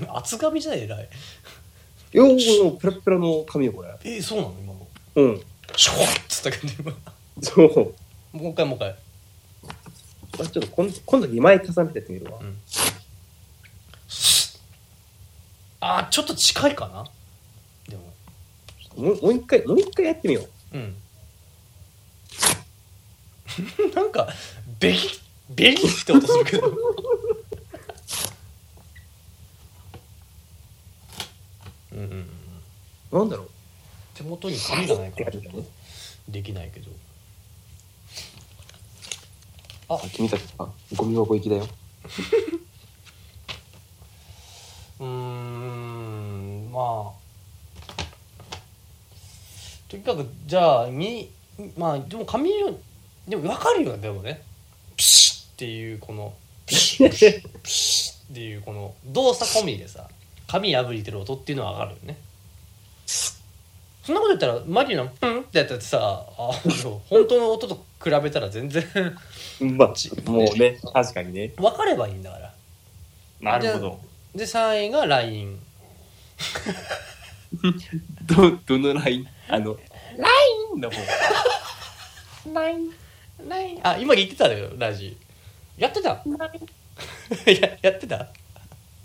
[0.03, 0.11] うん。
[0.17, 1.09] 厚髪じゃない偉い。
[2.13, 3.91] よーのペラペラの髪よこれ。
[4.05, 4.55] えそうなの？
[4.59, 4.87] 今の。
[5.17, 5.43] うん。
[5.77, 6.93] シュワッつったけど今。
[7.43, 7.67] そう。
[8.37, 8.97] もう一回もう一回。
[10.39, 12.39] まあちょっとこん今度2枚重ねてやってみるわ。
[12.41, 12.57] うん
[15.81, 17.05] あーちょっと近いかな？
[17.89, 18.13] でも。
[18.97, 20.77] もうもう一回もう一回やってみよう。
[20.77, 20.97] うん。
[23.95, 24.29] なんか
[24.79, 24.99] ベリ
[25.51, 26.69] ベリって音するけど。
[31.93, 32.05] うんうん
[33.13, 33.21] うん。
[33.21, 33.51] なんだろう。
[34.15, 35.65] 手元に紙がないからちょっと
[36.29, 36.91] できないけど。
[39.89, 41.67] あ君たちはゴミ箱行きだよ
[45.01, 47.21] うーんまあ
[49.89, 51.31] とにかくじゃあみ
[51.77, 52.79] まあでも髪色
[53.27, 54.43] でも分かるよねでもね。
[54.97, 56.35] ピシッっていうこの
[56.67, 60.09] ピシッピシッピシッっていうこの動作込みでさ
[60.47, 62.19] 髪破りてる音っていうのは分かるよね。
[63.07, 65.99] そんなこと言ったらマリの「プン」ってやったってさ
[66.39, 68.85] あの本当の音と比べたら全然
[69.61, 71.53] まあもうね確かにね。
[71.57, 72.55] 分かればいいんだから。
[73.41, 75.61] なるほどで3位が LINE
[78.27, 79.27] どどのライン？
[79.49, 79.77] あの
[80.17, 80.97] ラインの方。
[82.53, 82.93] LINE
[83.49, 85.17] LINE あ今言ってたのよラジ。
[85.77, 86.23] やってた？
[87.51, 88.29] ややってた？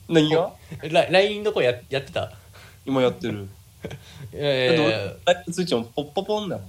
[0.08, 0.54] 何が？
[0.84, 2.32] ラ LINE の声ややってた？
[2.86, 3.48] 今やってる。
[4.34, 4.88] いやいやいや。
[4.88, 6.68] いやライン通知もポッポポンだもん。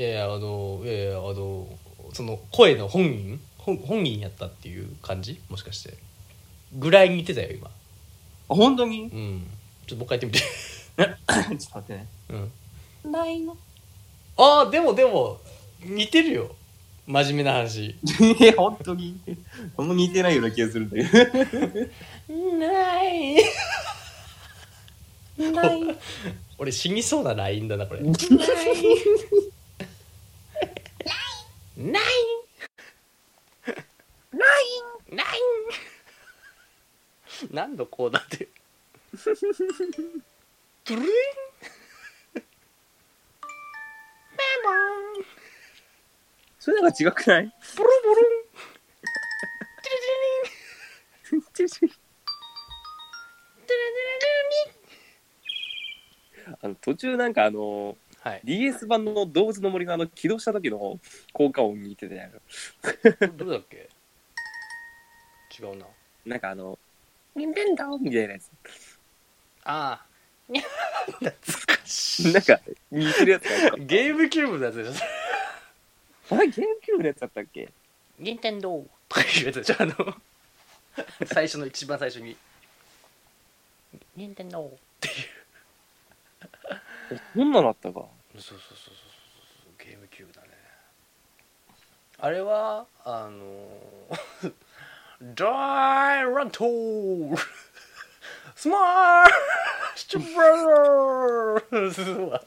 [0.00, 1.66] いやいやあのいやいやあの
[2.12, 3.40] その声の本人？
[3.58, 5.40] 本本人やったっていう感じ？
[5.48, 5.94] もしかして。
[6.72, 7.68] ぐらいに似てたよ今。
[7.68, 7.70] あ
[8.48, 9.04] 本当に？
[9.04, 9.46] うん。
[9.86, 10.38] ちょっともう一回やってみて。
[10.38, 12.06] ちょっと待ってね。
[13.04, 13.12] うん。
[13.12, 13.50] ライン
[14.36, 15.40] ああでもでも
[15.84, 16.54] 似てるよ。
[17.06, 17.96] 真面目な話。
[18.40, 19.18] え本当に？
[19.76, 21.10] あんま似てないような気がするんだけど。
[22.58, 23.36] ない。
[26.58, 28.00] 俺死にそうなラインだなこれ。
[28.02, 28.14] ない。
[31.76, 32.02] ない。
[35.10, 35.26] ない
[37.52, 38.48] 何のコーナーで？
[40.84, 41.12] トゥルリン。
[46.58, 47.54] それなんか違くない？
[47.76, 48.24] ボロボロン。
[49.82, 49.96] テレ
[51.32, 51.92] テレリンテレテレ
[56.62, 58.40] あの途中なんかあのはい。
[58.44, 60.98] DS 版の動物の森のあの起動した時の
[61.32, 63.88] 効果音に似てたやんどれだっけ？
[65.60, 65.86] 違うな。
[66.26, 66.78] なんかあの
[67.34, 68.50] ニンテンドーみたいなやつ。
[69.64, 70.04] ああ。
[70.48, 71.30] 懐
[71.66, 72.32] かしい。
[72.32, 72.60] なんか
[72.90, 74.92] 似てるやつがあっ ゲームキューブのやつでしょ。
[76.30, 77.68] た あれゲームキューブのやつだったっけ？
[78.18, 79.94] ニンテンドーとかいうやつでしょあの。
[81.26, 82.36] 最初の一番最初に。
[84.16, 85.10] ニンテンドーってい
[87.16, 88.00] うそんなのあったか。
[88.00, 88.90] そうそうそうそうそ
[89.70, 90.48] うゲームキューブだね。
[92.18, 93.78] あれはあの
[94.42, 94.50] ダ
[95.20, 97.36] イラントー
[98.54, 99.26] スマー
[99.96, 102.40] シチュブラー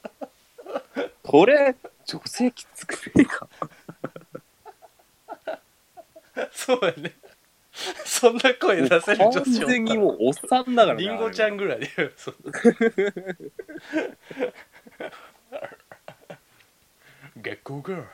[1.21, 3.49] これ女性きつくねえか。
[6.51, 7.13] そうやね。
[8.05, 12.35] そんな声出せる女完子全にもうおっさんだからなリンゴちゃんぐらいでそう。
[17.35, 18.07] 月光ガール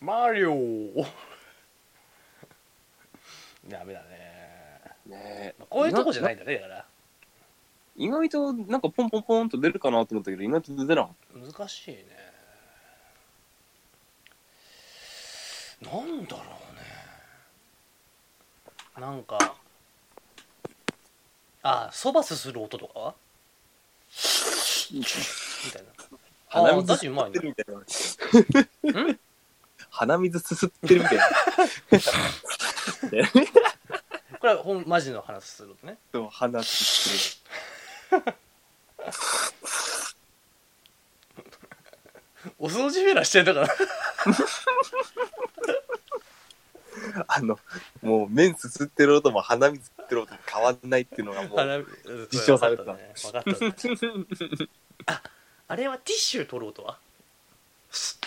[0.00, 0.54] マリオ
[3.68, 4.06] ダメだね。
[5.06, 5.64] ねえ。
[5.68, 6.84] こういうとこじゃないんだねだから。
[7.96, 11.14] 意外となんかポンポンポンと出るかなと思ったけど意外と出てなかっ
[11.56, 12.04] 難しいね。
[15.82, 16.46] なんだろう
[19.00, 19.06] ね。
[19.06, 19.56] なんか
[21.62, 22.98] あそばすする音とか？
[23.00, 23.14] は
[24.92, 25.88] みたいな。
[25.92, 26.04] た
[26.48, 27.66] 鼻あ水すすってるみたい
[29.04, 29.18] な。
[29.90, 31.24] 鼻水すすってるみたいな
[34.40, 35.98] これはほんマジの話する音ね。
[36.12, 37.42] そう鼻すす
[42.58, 43.68] お掃除フェラしてんだから
[47.28, 47.58] あの
[48.02, 51.78] もう麺すすってる音も鼻水吸ってる音も変わんないっていうのがもう鼻
[52.32, 52.94] 実証されてた。
[52.94, 53.12] ね。
[53.22, 53.56] 分かったね
[55.06, 55.22] あ
[55.68, 56.98] あれはティッシュ取る音は？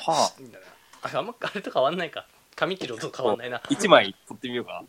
[0.05, 0.67] はみたいな
[1.03, 2.27] ああんまあれと変わんないか
[2.59, 3.57] 髪切る音変わんないな。
[3.57, 4.83] あ一枚取ってみようか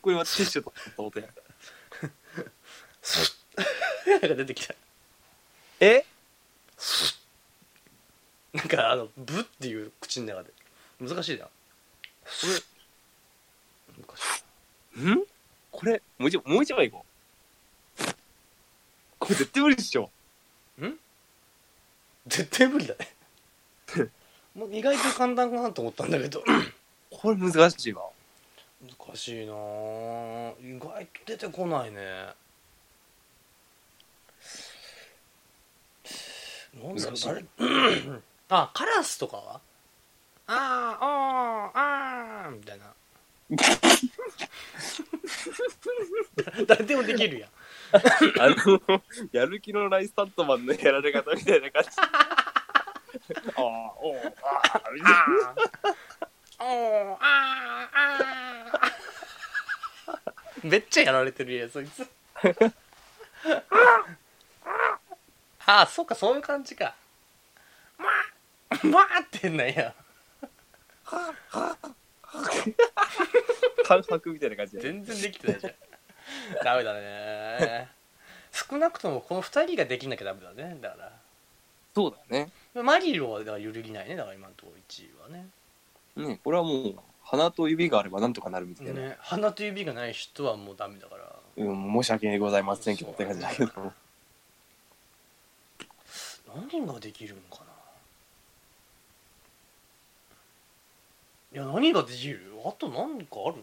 [0.00, 1.26] これはティッシュ取った音や。
[4.06, 4.76] なんか出てきた。
[5.80, 6.04] え？
[8.52, 10.52] なんかあのブっていう口の中で。
[11.00, 11.46] 難しいな。
[11.46, 11.50] こ
[12.46, 12.52] れ
[14.06, 14.44] 難し
[14.98, 15.00] い。
[15.00, 15.24] ん？
[15.72, 17.04] これもう一もう一枚いこ
[17.98, 18.02] う。
[19.18, 20.12] これ絶対無理でしょ
[22.26, 23.08] 絶対無理だね。
[24.54, 26.42] もう意外と簡単かなと思ったんだけど。
[27.10, 28.04] これ難しいわ。
[28.82, 32.28] 難しいなぁ意外と出てこないね。
[36.74, 37.44] なんだろ あれ
[38.48, 39.60] あカラスとかは？
[40.46, 40.56] あー
[41.00, 41.78] あー
[42.46, 42.92] あーみたいな。
[46.66, 47.50] 誰でもできるやん
[47.92, 51.88] あのやる気のないスタントマンのやられ方みたいな感じ。
[51.98, 52.02] あ
[53.56, 55.18] あおうああみたいな
[56.58, 57.98] あーおーあー
[58.78, 60.68] あー。
[60.68, 62.08] めっちゃやられてるやんそいつ。
[65.66, 66.94] ああそうかそういう感じか。
[67.98, 69.94] まあまあってんなんや
[73.84, 75.74] 感覚みたいな感じで全然できてないじゃん
[76.64, 77.88] ダメだね。
[78.52, 80.76] 少なくともこの2人ができなきゃダメだね。
[80.80, 81.10] だか
[81.94, 82.50] そうだね。
[82.74, 85.48] らマリロはだから揺るぎないねだから今のところ1位はね。
[86.16, 91.32] ねこれはもう鼻と指があればなんとかなるみたいな、ね鼻と指がない人はもうダメだから。
[91.56, 93.92] うん、申し訳ございませんけどって感じだけど。
[96.54, 97.72] 何ができるのかな。
[101.54, 102.40] いや何ができる？
[102.64, 103.56] あと何かある？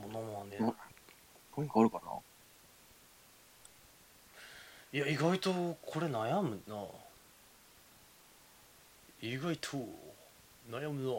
[0.00, 0.56] ものまね。
[0.58, 0.74] ん
[1.56, 2.12] 何かあるかな？
[4.92, 6.74] いや意外とこれ悩むな。
[9.20, 9.76] 意外と
[10.70, 11.12] 悩むな。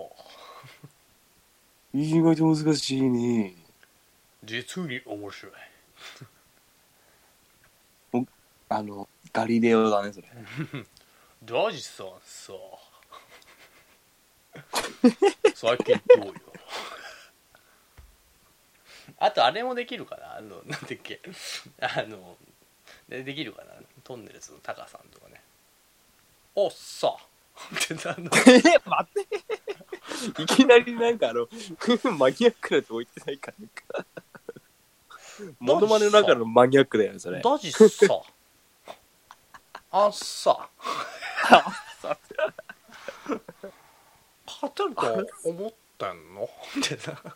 [2.02, 3.56] 意外と難しいね。
[4.44, 5.52] 実に面白い。
[8.70, 10.28] あのガリレオだねそれ。
[11.44, 12.54] ダジさんさ。
[15.54, 16.34] 最近どうよ？
[19.20, 20.38] あとあれもできるかな？
[20.38, 21.20] あの なんだっけ？
[21.80, 22.38] あの
[23.10, 23.74] でできるかな？
[24.04, 25.42] トンネルズのタカさんとかね。
[26.56, 27.16] おっさ
[27.76, 28.30] ってあの？
[28.48, 29.26] え待っ
[30.36, 30.42] て。
[30.44, 31.48] いきなりなんかあの
[32.18, 34.06] マニアックなとこ言ってないからなんか。
[35.60, 37.42] モノマネの中のマニアックだよねそれ。
[37.42, 37.80] ダジさ。
[39.92, 40.70] あっさ。
[44.46, 46.44] 勝てると思ってんの？
[46.44, 46.50] っ
[46.84, 47.36] てな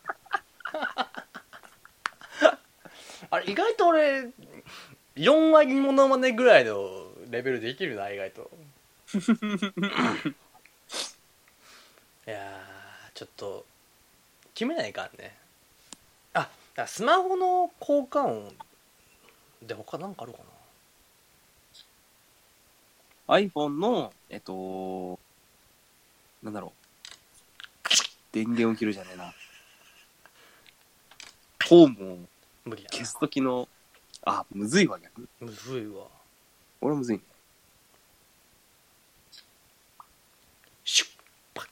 [3.29, 4.29] あれ意外と俺
[5.15, 8.51] 4割モノマネぐらいのレベルできるな意外と。
[12.27, 13.65] いやーちょっと
[14.53, 15.35] 決めないかんね。
[16.33, 16.49] あ
[16.87, 18.55] スマホの交換音
[19.61, 20.39] で他なんかあるか
[23.27, 25.17] な？iPhone のえっと
[26.43, 26.85] なんだろう。
[28.33, 29.33] 電源を切るじゃねえな。
[31.65, 32.17] ホームを
[32.65, 33.67] 無理や消す時の
[34.23, 36.07] あむずいわ逆むずいわ。
[36.81, 37.23] 俺むずいね。
[40.83, 41.09] シュッ。
[41.53, 41.63] パ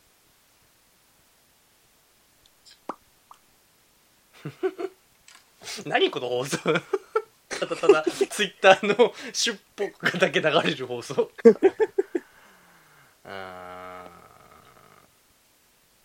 [5.80, 5.84] ッ。
[5.90, 6.58] 何この放送？
[7.50, 11.32] ただただツイッターのシュッポがだけ流れる放送。
[13.26, 14.06] あ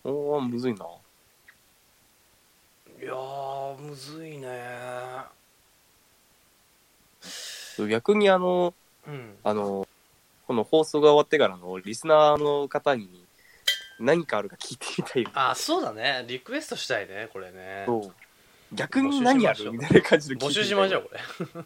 [0.03, 0.85] おーむずいな。
[2.99, 3.48] ーいやー
[3.79, 4.49] むずいね。
[7.89, 8.73] 逆にあの
[9.07, 9.35] うん。
[9.43, 9.87] あの
[10.47, 13.07] この放送が終わってからのリスナーの方に
[13.99, 16.25] 何かあるか聞いてみたいよあそうだね。
[16.27, 17.85] リクエストしたいねこれね。
[18.73, 21.03] 逆に何あるみたいな感じで募集しましょう。
[21.03, 21.65] これ。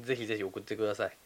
[0.06, 1.16] ぜひぜひ送ってください。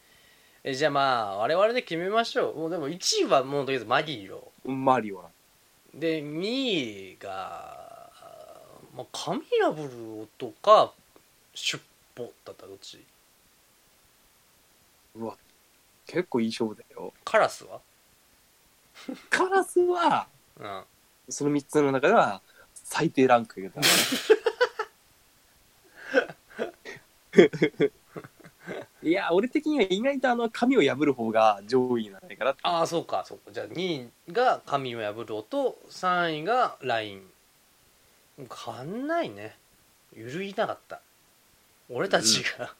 [0.63, 1.01] えじゃあま
[1.31, 2.57] あ我々で決めましょう。
[2.57, 5.29] もうでも1位はもうとりあえずマギーロマリオな
[5.93, 7.80] で2位が、
[8.95, 10.93] まあ、カミラブルとか
[12.15, 13.03] だったらどっち？
[15.15, 15.35] うわ
[16.05, 17.13] 結構いい勝負だよ。
[17.23, 17.79] カラスは？
[19.29, 20.27] カラスは
[20.59, 20.83] うん。
[21.29, 22.41] その3つの中では
[22.73, 23.79] 最低ランク入れた
[29.01, 33.51] いや俺的には意外とあの紙を破る方が上位なんじゃないかなってああそうかそうか。
[33.51, 37.30] じゃあ2位が神を破る音3位がライン
[38.37, 39.55] 変わんないね。
[40.15, 41.01] 揺るぎなかった。
[41.89, 42.73] 俺たちが、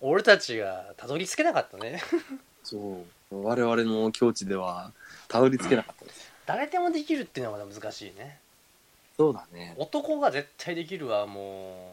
[0.00, 2.02] 俺たちがたどり着けなかったね。
[2.64, 2.76] そ
[3.30, 3.44] う。
[3.44, 4.92] 我々の境地では
[5.28, 6.32] たどり着けなかったです。
[6.46, 8.38] 誰でもできるっていうのが難しいね。
[9.16, 9.74] そうだね。
[9.76, 11.92] 男が絶対できるはも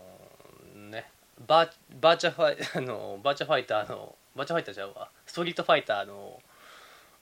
[0.75, 1.09] うね。
[1.47, 1.69] バー
[1.99, 5.09] バーチャファイ あのバーチャファイターのバーチャファイターちゃうわ。
[5.25, 6.41] ストリートファイターの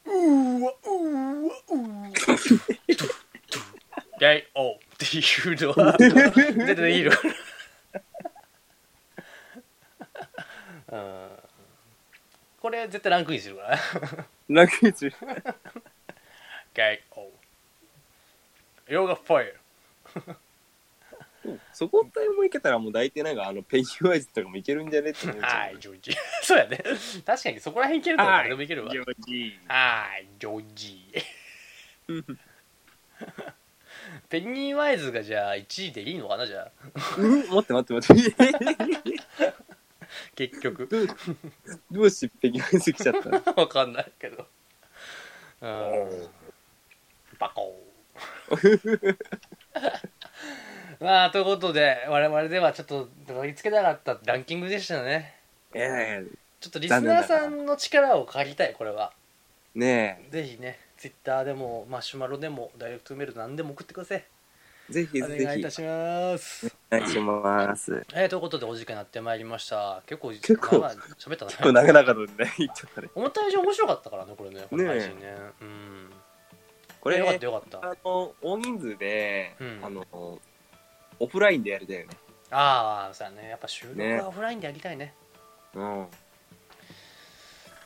[0.05, 2.11] うーわうーわうーわ。
[4.19, 7.11] ゲ イオーっていうのは絶対できる
[10.91, 11.27] うん。
[12.61, 13.79] これ絶対ランクインするから。
[14.49, 15.13] ランクインする。
[16.73, 17.21] ゲイオ。
[18.87, 19.53] ーヨガファイ
[21.73, 26.11] そこさえもいけたらもう大体なんかあのペンギンワイズとかもいけるんじゃねって思っちゃうはい、ジョージ。
[26.41, 26.83] そうやね。
[27.25, 28.91] 確かにそこら辺いけると誰でもいけるわ。
[28.91, 29.59] ジョージ。
[29.67, 31.13] はい、ジョージ。
[34.29, 36.71] ペンギンワイズがじゃあ1位でいいのかなじゃあ？
[37.17, 37.39] うん？
[37.49, 39.23] 待って待って待って
[40.49, 40.87] 結局。
[41.91, 43.41] どうしてペンギンワイズ来ちゃったの？
[43.57, 44.47] わかんないけど。
[45.61, 46.29] うん。
[47.39, 49.17] バコー。
[50.99, 55.35] まあ、ということで、我々ではちょっとたどり着けなかったランキングでしたね。
[55.73, 56.23] え
[56.61, 59.11] ちょっとリスナーさんの力を借りたい、これは。
[59.75, 64.23] えねぜひね、ツイッターでも、マシュマロでも、ダイレクトメール何でも送ってください。
[64.89, 66.73] えぜひおぜひ願いいたします。
[66.89, 70.01] お願いしますえー、ということでお時間になってまいりました。
[70.07, 71.51] 結構、結構喋ったね。
[71.59, 75.35] これ長々とね言っちゃったね思った以上面白かったからね、これね、この配信ね。
[75.59, 76.09] うん。
[77.01, 77.79] これよかったよかった。
[77.79, 80.39] あの大人数で、うんあの
[81.19, 82.17] オフラインでやりたいよね
[82.49, 83.49] ああ、そうやね。
[83.49, 85.13] やっぱ収録ねはオフラインでやりたいね。
[85.75, 86.07] うん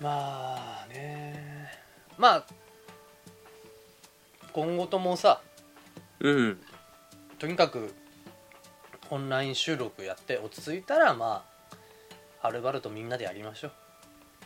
[0.01, 1.71] まあね。
[2.15, 2.45] まあ、
[4.57, 5.39] 今後ともさ、
[6.19, 6.57] うん。
[7.37, 7.93] とにかく
[9.11, 11.45] オンライン収録やって落ち着いたらま
[12.41, 13.69] あはるばるとみんなでやりましょ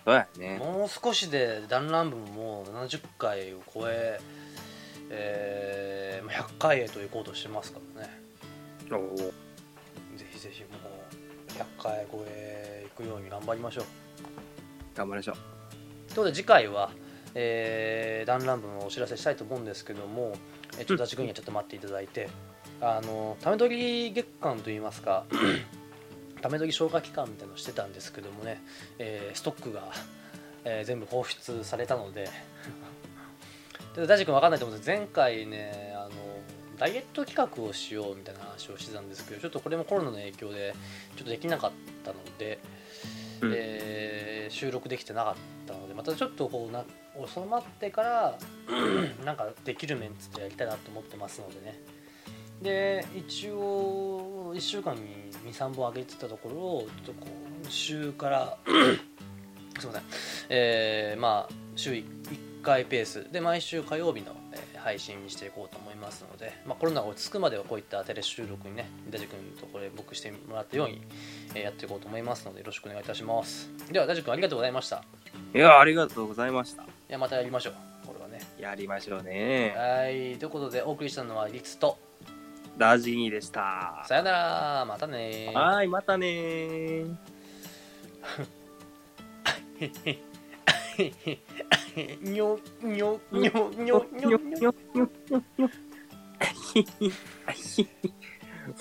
[0.04, 0.58] そうやう、ね。
[0.58, 4.20] もう少しで弾丸部ももう70回を超え
[5.10, 8.10] えーまあ100回へと行こうとしてますからね。
[8.92, 9.32] おおぜ
[10.30, 10.68] ひぜひも
[11.48, 13.86] う100回超え行くように頑張りましょう。
[14.94, 15.36] 頑張りましょう。
[15.36, 15.46] という
[16.10, 16.92] ことで次回は、
[17.34, 20.34] えー、弾丸部のお知らせしたいと思うんですけども、
[20.78, 22.30] えちょっと立ち君にはちょっと待っていただいて、
[22.82, 25.26] あのため撮り月間といいますか
[26.42, 28.62] ため撮り消化期間みたいなのをしてたんですけどもね、
[29.00, 29.92] えーストックが、
[30.66, 32.30] えー全部放出されたので
[33.96, 34.90] で大地君分かんないと思うんです。
[34.90, 36.12] けど前回ねあの
[36.78, 40.74] ダイエット企画をしようみたいな話をしてたんですけどちょっとこれもコロナの影響で
[41.16, 41.72] ちょっとできなかっ
[42.04, 42.58] たので、
[43.42, 43.54] うん。
[43.56, 44.21] えー
[44.52, 45.36] 収録できてなかっ
[45.66, 46.86] たのでまたちょっとこうな
[47.26, 48.38] 収まってから
[49.26, 51.80] なんかできるメンツでやりたいなと思ってますのでね。
[52.62, 58.58] で一応1週間に23本上げてたところをちょっと今週から
[59.80, 60.02] すいません。
[60.50, 62.04] えーまあ週1
[62.62, 63.32] 回ペース。
[63.32, 64.36] で毎週火曜日の、
[64.78, 65.91] 配信にしていこうと思います。
[66.02, 71.02] ので、まあ、コロナが落ち着くまではこういったテレ収録にねダジ君とこれ僕してもらったように、
[71.54, 75.04] えーやっていこうと思いますのでよろしくお願いいたしますではダジ君ありがとうございました
[75.54, 76.86] いいや、ありがとうございました。
[77.08, 77.74] やまたやりましょう
[78.08, 79.74] これはねやりましょうね。
[79.78, 81.98] はいということでお送りしたのはリツと
[82.78, 84.04] ダジニーでした。
[84.08, 87.16] さよならまたねはい、またねー。
[92.22, 94.74] にょにょにょにょにょにょ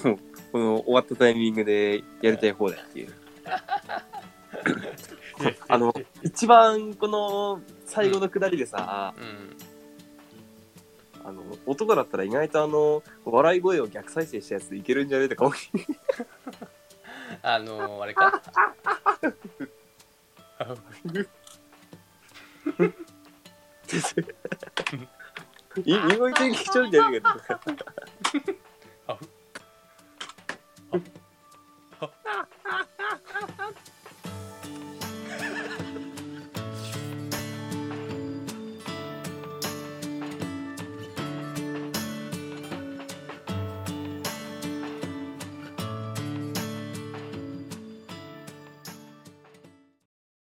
[0.04, 0.18] もう
[0.52, 2.52] この終わったタイミングでやりたい。
[2.52, 3.04] 方だってい。
[3.04, 3.14] う。
[5.68, 9.56] あの、一番この最後のくだりでさ、うん
[11.22, 13.60] あの、男だったら意外とあの、笑い。
[13.60, 14.82] 声を逆再生したやつい。
[14.82, 15.54] けるんじゃねえとか思
[17.42, 18.42] あのあれか
[25.84, 27.84] 意外と一人じゃねえかと。